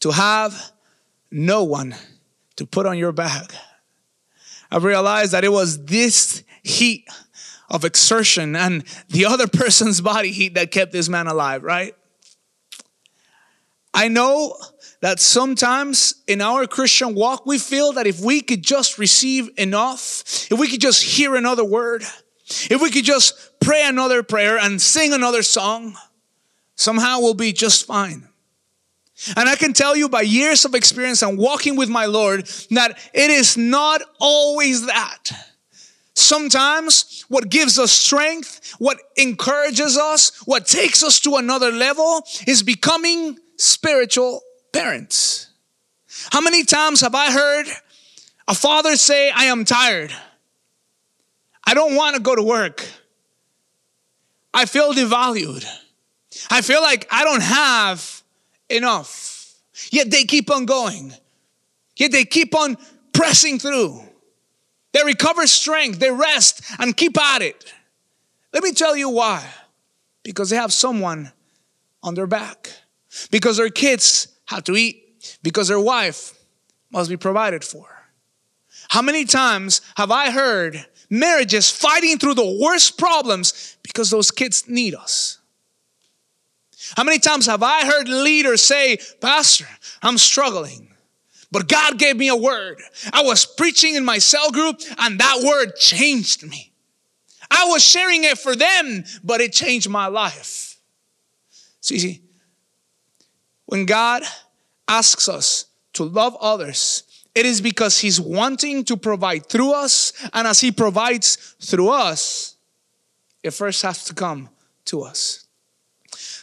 To 0.00 0.10
have 0.10 0.72
no 1.30 1.64
one 1.64 1.94
to 2.56 2.66
put 2.66 2.86
on 2.86 2.98
your 2.98 3.12
back. 3.12 3.52
I've 4.70 4.84
realized 4.84 5.32
that 5.32 5.44
it 5.44 5.52
was 5.52 5.84
this 5.84 6.42
heat 6.62 7.08
of 7.70 7.84
exertion 7.84 8.56
and 8.56 8.84
the 9.08 9.26
other 9.26 9.46
person's 9.52 10.00
body 10.00 10.30
heat 10.30 10.54
that 10.54 10.70
kept 10.70 10.92
this 10.92 11.08
man 11.08 11.26
alive, 11.26 11.62
right? 11.62 11.94
I 13.94 14.08
know 14.08 14.56
that 15.00 15.20
sometimes 15.20 16.22
in 16.26 16.40
our 16.40 16.66
Christian 16.66 17.14
walk, 17.14 17.46
we 17.46 17.58
feel 17.58 17.92
that 17.92 18.06
if 18.06 18.20
we 18.20 18.40
could 18.40 18.62
just 18.62 18.98
receive 18.98 19.50
enough, 19.56 20.22
if 20.50 20.58
we 20.58 20.68
could 20.68 20.80
just 20.80 21.02
hear 21.02 21.36
another 21.36 21.64
word, 21.64 22.02
if 22.70 22.80
we 22.80 22.90
could 22.90 23.04
just 23.04 23.60
pray 23.60 23.82
another 23.84 24.22
prayer 24.22 24.58
and 24.58 24.80
sing 24.80 25.12
another 25.12 25.42
song, 25.42 25.96
somehow 26.74 27.20
we'll 27.20 27.34
be 27.34 27.52
just 27.52 27.86
fine. 27.86 28.27
And 29.36 29.48
I 29.48 29.56
can 29.56 29.72
tell 29.72 29.96
you 29.96 30.08
by 30.08 30.22
years 30.22 30.64
of 30.64 30.74
experience 30.74 31.22
and 31.22 31.38
walking 31.38 31.76
with 31.76 31.88
my 31.88 32.06
Lord 32.06 32.46
that 32.70 32.98
it 33.12 33.30
is 33.30 33.56
not 33.56 34.00
always 34.20 34.86
that. 34.86 35.30
Sometimes 36.14 37.24
what 37.28 37.48
gives 37.48 37.78
us 37.78 37.92
strength, 37.92 38.74
what 38.78 38.98
encourages 39.16 39.96
us, 39.96 40.36
what 40.46 40.66
takes 40.66 41.02
us 41.02 41.20
to 41.20 41.36
another 41.36 41.70
level 41.70 42.24
is 42.46 42.62
becoming 42.62 43.38
spiritual 43.56 44.40
parents. 44.72 45.48
How 46.30 46.40
many 46.40 46.64
times 46.64 47.00
have 47.02 47.14
I 47.14 47.30
heard 47.30 47.66
a 48.46 48.54
father 48.54 48.96
say, 48.96 49.30
I 49.30 49.44
am 49.44 49.64
tired? 49.64 50.12
I 51.66 51.74
don't 51.74 51.94
want 51.94 52.16
to 52.16 52.22
go 52.22 52.34
to 52.34 52.42
work. 52.42 52.84
I 54.54 54.64
feel 54.64 54.92
devalued. 54.92 55.64
I 56.50 56.62
feel 56.62 56.82
like 56.82 57.06
I 57.10 57.24
don't 57.24 57.42
have 57.42 58.17
enough. 58.68 59.54
Yet 59.90 60.10
they 60.10 60.24
keep 60.24 60.50
on 60.50 60.66
going. 60.66 61.12
Yet 61.96 62.12
they 62.12 62.24
keep 62.24 62.54
on 62.54 62.76
pressing 63.12 63.58
through. 63.58 64.02
They 64.92 65.02
recover 65.04 65.46
strength, 65.46 65.98
they 65.98 66.10
rest 66.10 66.62
and 66.78 66.96
keep 66.96 67.18
at 67.18 67.42
it. 67.42 67.72
Let 68.52 68.62
me 68.62 68.72
tell 68.72 68.96
you 68.96 69.10
why. 69.10 69.46
Because 70.22 70.50
they 70.50 70.56
have 70.56 70.72
someone 70.72 71.32
on 72.02 72.14
their 72.14 72.26
back. 72.26 72.70
Because 73.30 73.56
their 73.56 73.70
kids 73.70 74.28
have 74.46 74.64
to 74.64 74.76
eat. 74.76 75.38
Because 75.42 75.68
their 75.68 75.80
wife 75.80 76.34
must 76.90 77.10
be 77.10 77.16
provided 77.16 77.64
for. 77.64 77.86
How 78.88 79.02
many 79.02 79.24
times 79.24 79.82
have 79.96 80.10
I 80.10 80.30
heard 80.30 80.86
marriages 81.10 81.70
fighting 81.70 82.18
through 82.18 82.34
the 82.34 82.58
worst 82.60 82.98
problems 82.98 83.76
because 83.82 84.10
those 84.10 84.30
kids 84.30 84.68
need 84.68 84.94
us. 84.94 85.37
How 86.96 87.04
many 87.04 87.18
times 87.18 87.46
have 87.46 87.62
I 87.62 87.86
heard 87.86 88.08
leaders 88.08 88.62
say, 88.62 88.98
Pastor, 89.20 89.66
I'm 90.02 90.18
struggling, 90.18 90.88
but 91.50 91.68
God 91.68 91.98
gave 91.98 92.16
me 92.16 92.28
a 92.28 92.36
word. 92.36 92.80
I 93.12 93.22
was 93.22 93.46
preaching 93.46 93.94
in 93.94 94.04
my 94.04 94.18
cell 94.18 94.50
group 94.50 94.80
and 94.98 95.18
that 95.18 95.42
word 95.44 95.76
changed 95.76 96.46
me. 96.46 96.72
I 97.50 97.64
was 97.66 97.82
sharing 97.82 98.24
it 98.24 98.38
for 98.38 98.54
them, 98.54 99.04
but 99.24 99.40
it 99.40 99.52
changed 99.52 99.88
my 99.88 100.06
life. 100.06 100.78
See, 101.80 101.98
see, 101.98 102.22
when 103.66 103.86
God 103.86 104.22
asks 104.86 105.28
us 105.28 105.66
to 105.94 106.04
love 106.04 106.36
others, 106.40 107.02
it 107.34 107.46
is 107.46 107.60
because 107.60 107.98
He's 107.98 108.20
wanting 108.20 108.84
to 108.84 108.96
provide 108.96 109.46
through 109.46 109.72
us, 109.72 110.12
and 110.32 110.46
as 110.46 110.60
He 110.60 110.72
provides 110.72 111.36
through 111.60 111.90
us, 111.90 112.56
it 113.42 113.52
first 113.52 113.82
has 113.82 114.04
to 114.04 114.14
come 114.14 114.48
to 114.86 115.02
us. 115.02 115.47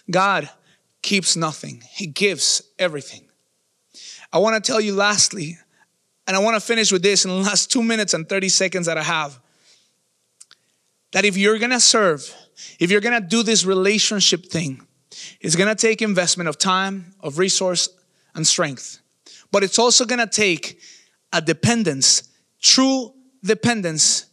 God 0.10 0.50
keeps 1.02 1.36
nothing, 1.36 1.84
He 1.92 2.08
gives 2.08 2.62
everything. 2.80 3.28
I 4.32 4.40
want 4.40 4.62
to 4.62 4.72
tell 4.72 4.82
you 4.82 4.94
lastly, 4.94 5.58
and 6.28 6.36
I 6.36 6.40
want 6.40 6.56
to 6.56 6.60
finish 6.60 6.92
with 6.92 7.04
this 7.04 7.26
in 7.26 7.32
the 7.32 7.38
last 7.38 7.72
two 7.72 7.84
minutes 7.84 8.14
and 8.14 8.28
30 8.28 8.50
seconds 8.50 8.88
that 8.88 8.98
I 8.98 9.04
have 9.04 9.40
that 11.12 11.24
if 11.24 11.38
you're 11.38 11.60
gonna 11.60 11.80
serve, 11.80 12.34
if 12.80 12.92
you're 12.92 13.02
gonna 13.02 13.22
do 13.22 13.42
this 13.44 13.64
relationship 13.64 14.48
thing, 14.48 14.86
it's 15.40 15.56
gonna 15.56 15.76
take 15.76 16.02
investment 16.02 16.50
of 16.50 16.58
time, 16.58 17.14
of 17.22 17.38
resource, 17.38 17.88
and 18.34 18.46
strength 18.46 19.00
but 19.56 19.64
it's 19.64 19.80
also 19.80 20.04
gonna 20.04 20.28
take 20.28 20.82
a 21.32 21.42
dependence, 21.42 22.24
true 22.62 23.14
dependence 23.42 24.26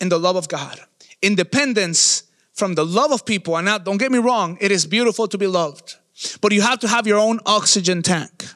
in 0.00 0.08
the 0.08 0.18
love 0.20 0.36
of 0.36 0.46
God. 0.46 0.78
Independence 1.20 2.22
from 2.56 2.74
the 2.74 2.84
love 2.84 3.12
of 3.12 3.24
people. 3.24 3.56
And 3.56 3.66
now, 3.66 3.78
don't 3.78 3.98
get 3.98 4.10
me 4.10 4.18
wrong, 4.18 4.58
it 4.60 4.72
is 4.72 4.86
beautiful 4.86 5.28
to 5.28 5.38
be 5.38 5.46
loved, 5.46 5.96
but 6.40 6.52
you 6.52 6.62
have 6.62 6.80
to 6.80 6.88
have 6.88 7.06
your 7.06 7.18
own 7.18 7.38
oxygen 7.46 8.02
tank. 8.02 8.46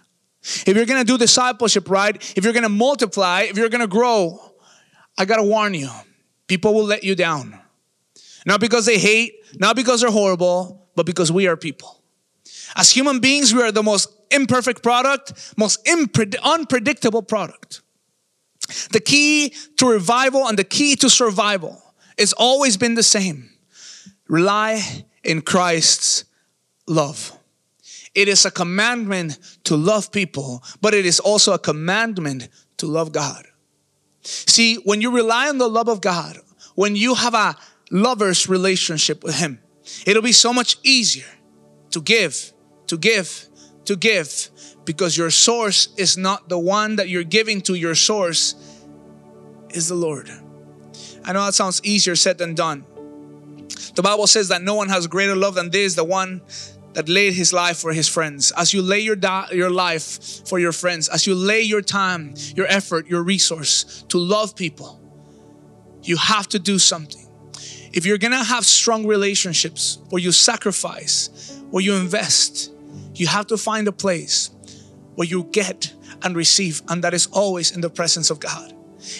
If 0.66 0.74
you're 0.74 0.86
gonna 0.86 1.04
do 1.04 1.18
discipleship 1.18 1.88
right, 1.90 2.16
if 2.36 2.44
you're 2.44 2.54
gonna 2.54 2.70
multiply, 2.70 3.42
if 3.42 3.58
you're 3.58 3.68
gonna 3.68 3.86
grow, 3.86 4.40
I 5.18 5.26
gotta 5.26 5.42
warn 5.42 5.74
you, 5.74 5.90
people 6.48 6.72
will 6.72 6.84
let 6.84 7.04
you 7.04 7.14
down. 7.14 7.58
Not 8.46 8.58
because 8.58 8.86
they 8.86 8.98
hate, 8.98 9.34
not 9.58 9.76
because 9.76 10.00
they're 10.00 10.10
horrible, 10.10 10.88
but 10.96 11.04
because 11.04 11.30
we 11.30 11.46
are 11.46 11.56
people. 11.56 12.02
As 12.74 12.90
human 12.90 13.20
beings, 13.20 13.52
we 13.52 13.60
are 13.62 13.70
the 13.70 13.82
most 13.82 14.08
imperfect 14.30 14.82
product, 14.82 15.54
most 15.58 15.84
impred- 15.84 16.40
unpredictable 16.42 17.22
product. 17.22 17.82
The 18.92 19.00
key 19.00 19.52
to 19.76 19.86
revival 19.86 20.46
and 20.46 20.58
the 20.58 20.64
key 20.64 20.96
to 20.96 21.10
survival 21.10 21.82
has 22.18 22.32
always 22.32 22.78
been 22.78 22.94
the 22.94 23.02
same 23.02 23.50
rely 24.30 24.80
in 25.24 25.42
Christ's 25.42 26.24
love. 26.86 27.36
It 28.14 28.28
is 28.28 28.44
a 28.44 28.50
commandment 28.50 29.38
to 29.64 29.76
love 29.76 30.12
people, 30.12 30.62
but 30.80 30.94
it 30.94 31.04
is 31.04 31.20
also 31.20 31.52
a 31.52 31.58
commandment 31.58 32.48
to 32.78 32.86
love 32.86 33.12
God. 33.12 33.46
See, 34.22 34.76
when 34.76 35.00
you 35.00 35.10
rely 35.14 35.48
on 35.48 35.58
the 35.58 35.68
love 35.68 35.88
of 35.88 36.00
God, 36.00 36.38
when 36.76 36.94
you 36.94 37.14
have 37.14 37.34
a 37.34 37.56
lover's 37.90 38.48
relationship 38.48 39.24
with 39.24 39.36
Him, 39.36 39.58
it'll 40.06 40.22
be 40.22 40.32
so 40.32 40.52
much 40.52 40.78
easier 40.84 41.26
to 41.90 42.00
give, 42.00 42.52
to 42.86 42.96
give, 42.96 43.48
to 43.84 43.96
give 43.96 44.48
because 44.84 45.16
your 45.16 45.30
source 45.30 45.88
is 45.96 46.16
not 46.16 46.48
the 46.48 46.58
one 46.58 46.96
that 46.96 47.08
you're 47.08 47.24
giving 47.24 47.60
to, 47.62 47.74
your 47.74 47.96
source 47.96 48.54
is 49.70 49.88
the 49.88 49.94
Lord. 49.94 50.30
I 51.24 51.32
know 51.32 51.44
that 51.44 51.54
sounds 51.54 51.80
easier 51.84 52.16
said 52.16 52.38
than 52.38 52.54
done. 52.54 52.86
The 53.94 54.02
Bible 54.02 54.26
says 54.26 54.48
that 54.48 54.62
no 54.62 54.74
one 54.74 54.88
has 54.88 55.06
greater 55.06 55.36
love 55.36 55.54
than 55.54 55.70
this, 55.70 55.94
the 55.94 56.04
one 56.04 56.42
that 56.92 57.08
laid 57.08 57.34
his 57.34 57.52
life 57.52 57.78
for 57.78 57.92
his 57.92 58.08
friends. 58.08 58.52
As 58.56 58.74
you 58.74 58.82
lay 58.82 59.00
your, 59.00 59.16
di- 59.16 59.48
your 59.52 59.70
life 59.70 60.46
for 60.48 60.58
your 60.58 60.72
friends, 60.72 61.08
as 61.08 61.26
you 61.26 61.34
lay 61.34 61.62
your 61.62 61.82
time, 61.82 62.34
your 62.56 62.66
effort, 62.66 63.06
your 63.06 63.22
resource 63.22 64.04
to 64.08 64.18
love 64.18 64.56
people, 64.56 65.00
you 66.02 66.16
have 66.16 66.48
to 66.48 66.58
do 66.58 66.78
something. 66.78 67.26
If 67.92 68.06
you're 68.06 68.18
gonna 68.18 68.42
have 68.42 68.64
strong 68.64 69.06
relationships 69.06 69.98
where 70.10 70.22
you 70.22 70.32
sacrifice, 70.32 71.60
where 71.70 71.82
you 71.82 71.94
invest, 71.94 72.72
you 73.14 73.26
have 73.26 73.46
to 73.48 73.56
find 73.56 73.86
a 73.88 73.92
place 73.92 74.50
where 75.14 75.26
you 75.28 75.44
get 75.52 75.92
and 76.22 76.36
receive, 76.36 76.82
and 76.88 77.04
that 77.04 77.14
is 77.14 77.26
always 77.28 77.70
in 77.72 77.80
the 77.80 77.90
presence 77.90 78.30
of 78.30 78.40
God. 78.40 78.74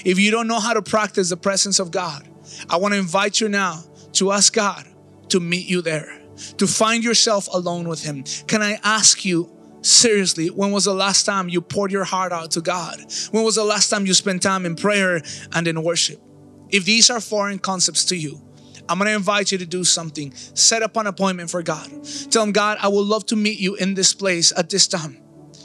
If 0.05 0.19
you 0.19 0.31
don't 0.31 0.47
know 0.47 0.61
how 0.61 0.75
to 0.75 0.83
practice 0.83 1.31
the 1.31 1.37
presence 1.37 1.79
of 1.79 1.91
God, 1.91 2.29
I 2.69 2.77
want 2.77 2.95
to 2.95 2.99
invite 2.99 3.41
you 3.41 3.49
now 3.49 3.83
to 4.21 4.33
ask 4.33 4.53
God 4.53 4.87
to 5.31 5.41
meet 5.41 5.66
you 5.66 5.81
there, 5.81 6.21
to 6.59 6.66
find 6.66 7.03
yourself 7.03 7.49
alone 7.53 7.89
with 7.89 8.05
Him. 8.05 8.23
Can 8.47 8.61
I 8.61 8.79
ask 8.85 9.25
you, 9.25 9.51
seriously, 9.81 10.49
when 10.49 10.73
was 10.73 10.85
the 10.85 10.93
last 10.95 11.25
time 11.25 11.49
you 11.49 11.62
poured 11.62 11.91
your 11.91 12.05
heart 12.05 12.31
out 12.31 12.51
to 12.53 12.61
God? 12.61 13.01
When 13.31 13.45
was 13.45 13.55
the 13.55 13.64
last 13.64 13.89
time 13.89 14.05
you 14.05 14.12
spent 14.12 14.43
time 14.43 14.66
in 14.66 14.77
prayer 14.77 15.23
and 15.53 15.66
in 15.66 15.83
worship? 15.83 16.21
If 16.68 16.85
these 16.85 17.09
are 17.09 17.18
foreign 17.18 17.59
concepts 17.59 18.05
to 18.07 18.16
you, 18.16 18.43
I'm 18.91 18.99
going 18.99 19.09
to 19.09 19.16
invite 19.16 19.53
you 19.53 19.59
to 19.59 19.66
do 19.66 19.85
something. 19.85 20.35
Set 20.35 20.83
up 20.83 20.99
an 20.99 21.07
appointment 21.07 21.49
for 21.49 21.62
God. 21.62 21.89
Tell 22.31 22.43
Him, 22.43 22.53
God, 22.53 22.77
I 22.83 22.89
would 22.89 23.07
love 23.07 23.25
to 23.27 23.37
meet 23.37 23.59
you 23.59 23.77
in 23.77 23.95
this 23.95 24.12
place 24.12 24.53
at 24.55 24.68
this 24.68 24.87
time. 24.87 25.16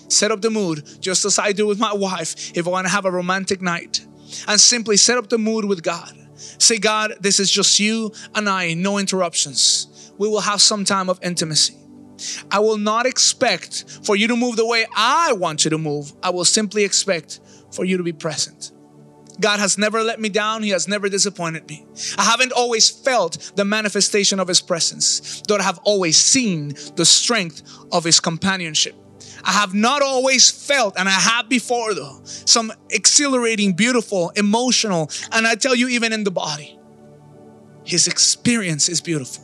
Set 0.07 0.31
up 0.31 0.41
the 0.41 0.49
mood, 0.49 0.87
just 1.01 1.25
as 1.25 1.39
I 1.39 1.51
do 1.51 1.67
with 1.67 1.79
my 1.79 1.91
wife 1.91 2.55
if 2.55 2.67
I 2.67 2.69
want 2.69 2.87
to 2.87 2.91
have 2.91 3.03
a 3.03 3.11
romantic 3.11 3.61
night. 3.61 4.05
And 4.47 4.61
simply 4.61 4.95
set 4.95 5.17
up 5.17 5.27
the 5.27 5.37
mood 5.37 5.65
with 5.65 5.83
God. 5.83 6.24
Say, 6.35 6.77
God, 6.77 7.15
this 7.19 7.39
is 7.39 7.49
just 7.51 7.79
you 7.79 8.11
and 8.33 8.49
I, 8.49 8.73
no 8.73 8.97
interruptions. 8.97 10.11
We 10.17 10.27
will 10.27 10.41
have 10.41 10.61
some 10.61 10.85
time 10.85 11.09
of 11.09 11.19
intimacy. 11.23 11.75
I 12.49 12.59
will 12.59 12.77
not 12.77 13.05
expect 13.05 13.85
for 14.03 14.15
you 14.15 14.27
to 14.27 14.35
move 14.35 14.55
the 14.55 14.65
way 14.65 14.85
I 14.95 15.33
want 15.33 15.65
you 15.65 15.71
to 15.71 15.77
move. 15.77 16.13
I 16.23 16.29
will 16.29 16.45
simply 16.45 16.83
expect 16.83 17.39
for 17.71 17.83
you 17.83 17.97
to 17.97 18.03
be 18.03 18.13
present. 18.13 18.71
God 19.39 19.59
has 19.59 19.77
never 19.77 20.01
let 20.01 20.19
me 20.19 20.29
down. 20.29 20.63
He 20.63 20.69
has 20.69 20.87
never 20.87 21.09
disappointed 21.09 21.67
me. 21.67 21.85
I 22.17 22.23
haven't 22.23 22.53
always 22.53 22.89
felt 22.89 23.51
the 23.55 23.65
manifestation 23.65 24.39
of 24.39 24.47
His 24.47 24.61
presence, 24.61 25.41
though 25.47 25.57
I 25.57 25.63
have 25.63 25.79
always 25.83 26.17
seen 26.17 26.69
the 26.95 27.05
strength 27.05 27.61
of 27.91 28.05
His 28.05 28.21
companionship. 28.21 28.95
I 29.45 29.51
have 29.51 29.75
not 29.75 30.01
always 30.01 30.49
felt, 30.49 30.97
and 30.97 31.07
I 31.07 31.11
have 31.11 31.47
before 31.47 31.93
though, 31.93 32.19
some 32.23 32.73
exhilarating, 32.89 33.73
beautiful, 33.73 34.31
emotional, 34.31 35.11
and 35.31 35.45
I 35.45 35.53
tell 35.53 35.75
you, 35.75 35.87
even 35.87 36.11
in 36.11 36.23
the 36.23 36.31
body, 36.31 36.77
His 37.83 38.07
experience 38.07 38.89
is 38.89 39.01
beautiful. 39.01 39.43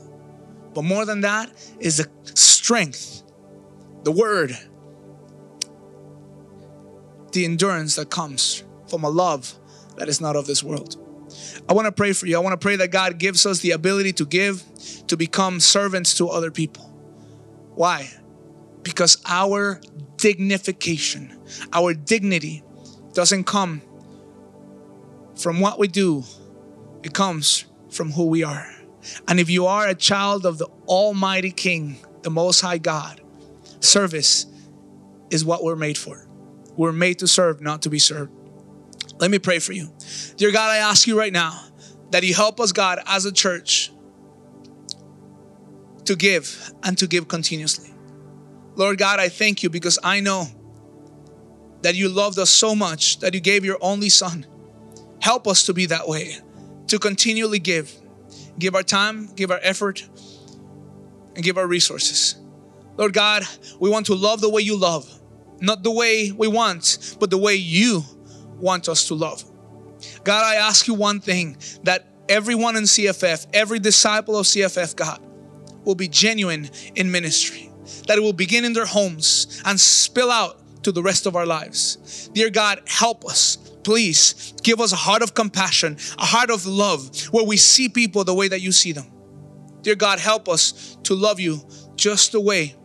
But 0.73 0.83
more 0.83 1.05
than 1.05 1.21
that 1.21 1.51
is 1.79 1.97
the 1.97 2.09
strength, 2.33 3.21
the 4.03 4.11
word, 4.11 4.57
the 7.31 7.45
endurance 7.45 7.95
that 7.97 8.09
comes 8.09 8.63
from 8.87 9.03
a 9.03 9.09
love 9.09 9.53
that 9.97 10.09
is 10.09 10.19
not 10.19 10.35
of 10.35 10.47
this 10.47 10.63
world. 10.63 10.97
I 11.69 11.73
want 11.73 11.85
to 11.85 11.91
pray 11.91 12.13
for 12.13 12.25
you. 12.25 12.35
I 12.37 12.39
want 12.39 12.59
to 12.59 12.63
pray 12.63 12.75
that 12.77 12.89
God 12.89 13.19
gives 13.19 13.45
us 13.45 13.59
the 13.59 13.71
ability 13.71 14.13
to 14.13 14.25
give, 14.25 14.63
to 15.07 15.15
become 15.15 15.59
servants 15.59 16.15
to 16.17 16.27
other 16.27 16.49
people. 16.51 16.85
Why? 17.75 18.09
Because 18.83 19.21
our 19.27 19.79
dignification, 20.17 21.39
our 21.73 21.93
dignity 21.93 22.63
doesn't 23.13 23.43
come 23.45 23.81
from 25.35 25.59
what 25.59 25.79
we 25.79 25.87
do, 25.87 26.23
it 27.03 27.13
comes 27.13 27.65
from 27.89 28.11
who 28.11 28.27
we 28.27 28.43
are. 28.43 28.67
And 29.27 29.39
if 29.39 29.49
you 29.49 29.65
are 29.65 29.87
a 29.87 29.95
child 29.95 30.45
of 30.45 30.57
the 30.57 30.67
Almighty 30.87 31.51
King, 31.51 31.97
the 32.21 32.29
Most 32.29 32.61
High 32.61 32.77
God, 32.77 33.21
service 33.79 34.45
is 35.31 35.43
what 35.43 35.63
we're 35.63 35.75
made 35.75 35.97
for. 35.97 36.27
We're 36.77 36.91
made 36.91 37.19
to 37.19 37.27
serve, 37.27 37.61
not 37.61 37.81
to 37.83 37.89
be 37.89 37.99
served. 37.99 38.31
Let 39.19 39.31
me 39.31 39.39
pray 39.39 39.59
for 39.59 39.73
you. 39.73 39.91
Dear 40.37 40.51
God, 40.51 40.69
I 40.69 40.77
ask 40.77 41.07
you 41.07 41.17
right 41.17 41.33
now 41.33 41.59
that 42.11 42.23
you 42.23 42.33
help 42.33 42.59
us, 42.59 42.71
God, 42.71 42.99
as 43.05 43.25
a 43.25 43.31
church 43.31 43.91
to 46.05 46.15
give 46.15 46.71
and 46.83 46.97
to 46.97 47.07
give 47.07 47.27
continuously. 47.27 47.93
Lord 48.75 48.97
God, 48.97 49.19
I 49.19 49.29
thank 49.29 49.63
you 49.63 49.69
because 49.69 49.99
I 50.03 50.19
know 50.19 50.47
that 51.81 51.95
you 51.95 52.09
loved 52.09 52.39
us 52.39 52.49
so 52.49 52.75
much 52.75 53.19
that 53.19 53.33
you 53.33 53.39
gave 53.39 53.65
your 53.65 53.77
only 53.81 54.09
Son. 54.09 54.45
Help 55.21 55.47
us 55.47 55.65
to 55.65 55.73
be 55.73 55.87
that 55.87 56.07
way, 56.07 56.37
to 56.87 56.99
continually 56.99 57.59
give. 57.59 57.91
Give 58.59 58.75
our 58.75 58.83
time, 58.83 59.27
give 59.35 59.51
our 59.51 59.59
effort, 59.61 60.07
and 61.35 61.43
give 61.43 61.57
our 61.57 61.67
resources. 61.67 62.35
Lord 62.97 63.13
God, 63.13 63.43
we 63.79 63.89
want 63.89 64.05
to 64.07 64.15
love 64.15 64.41
the 64.41 64.49
way 64.49 64.61
you 64.61 64.77
love, 64.77 65.09
not 65.59 65.83
the 65.83 65.91
way 65.91 66.31
we 66.31 66.47
want, 66.47 67.15
but 67.19 67.29
the 67.29 67.37
way 67.37 67.55
you 67.55 68.03
want 68.57 68.89
us 68.89 69.07
to 69.07 69.15
love. 69.15 69.43
God, 70.23 70.43
I 70.43 70.55
ask 70.55 70.87
you 70.87 70.93
one 70.93 71.19
thing 71.19 71.57
that 71.83 72.05
everyone 72.29 72.75
in 72.75 72.83
CFF, 72.83 73.47
every 73.53 73.79
disciple 73.79 74.37
of 74.37 74.45
CFF, 74.45 74.95
God, 74.95 75.19
will 75.83 75.95
be 75.95 76.07
genuine 76.07 76.69
in 76.95 77.11
ministry, 77.11 77.70
that 78.07 78.17
it 78.17 78.21
will 78.21 78.33
begin 78.33 78.65
in 78.65 78.73
their 78.73 78.85
homes 78.85 79.61
and 79.65 79.79
spill 79.79 80.31
out 80.31 80.57
to 80.83 80.91
the 80.91 81.03
rest 81.03 81.25
of 81.25 81.35
our 81.35 81.45
lives. 81.45 82.29
Dear 82.33 82.49
God, 82.49 82.81
help 82.87 83.25
us. 83.25 83.57
Please 83.83 84.53
give 84.63 84.79
us 84.79 84.91
a 84.91 84.95
heart 84.95 85.21
of 85.21 85.33
compassion, 85.33 85.97
a 86.17 86.25
heart 86.25 86.49
of 86.49 86.65
love, 86.65 87.15
where 87.31 87.45
we 87.45 87.57
see 87.57 87.89
people 87.89 88.23
the 88.23 88.33
way 88.33 88.47
that 88.47 88.61
you 88.61 88.71
see 88.71 88.91
them. 88.91 89.11
Dear 89.81 89.95
God, 89.95 90.19
help 90.19 90.47
us 90.47 90.97
to 91.03 91.15
love 91.15 91.39
you 91.39 91.61
just 91.95 92.31
the 92.31 92.39
way 92.39 92.75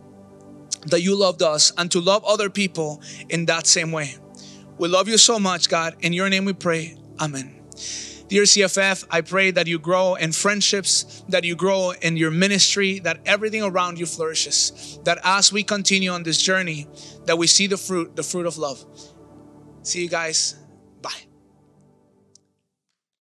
that 0.86 1.02
you 1.02 1.14
loved 1.14 1.42
us 1.42 1.72
and 1.76 1.90
to 1.90 2.00
love 2.00 2.24
other 2.24 2.48
people 2.48 3.02
in 3.28 3.46
that 3.46 3.66
same 3.66 3.92
way. 3.92 4.16
We 4.78 4.88
love 4.88 5.08
you 5.08 5.18
so 5.18 5.38
much, 5.38 5.68
God. 5.68 5.96
In 6.00 6.12
your 6.12 6.28
name 6.28 6.44
we 6.44 6.52
pray. 6.52 6.96
Amen. 7.20 7.62
Dear 8.28 8.42
CFF, 8.42 9.04
I 9.10 9.20
pray 9.20 9.52
that 9.52 9.68
you 9.68 9.78
grow 9.78 10.16
in 10.16 10.32
friendships, 10.32 11.22
that 11.28 11.44
you 11.44 11.54
grow 11.54 11.92
in 12.02 12.16
your 12.16 12.32
ministry, 12.32 12.98
that 13.00 13.20
everything 13.24 13.62
around 13.62 13.98
you 13.98 14.06
flourishes. 14.06 14.98
That 15.04 15.18
as 15.22 15.52
we 15.52 15.62
continue 15.62 16.10
on 16.10 16.24
this 16.24 16.42
journey, 16.42 16.88
that 17.26 17.38
we 17.38 17.46
see 17.46 17.68
the 17.68 17.76
fruit, 17.76 18.16
the 18.16 18.24
fruit 18.24 18.46
of 18.46 18.58
love. 18.58 18.84
See 19.82 20.02
you 20.02 20.08
guys 20.08 20.56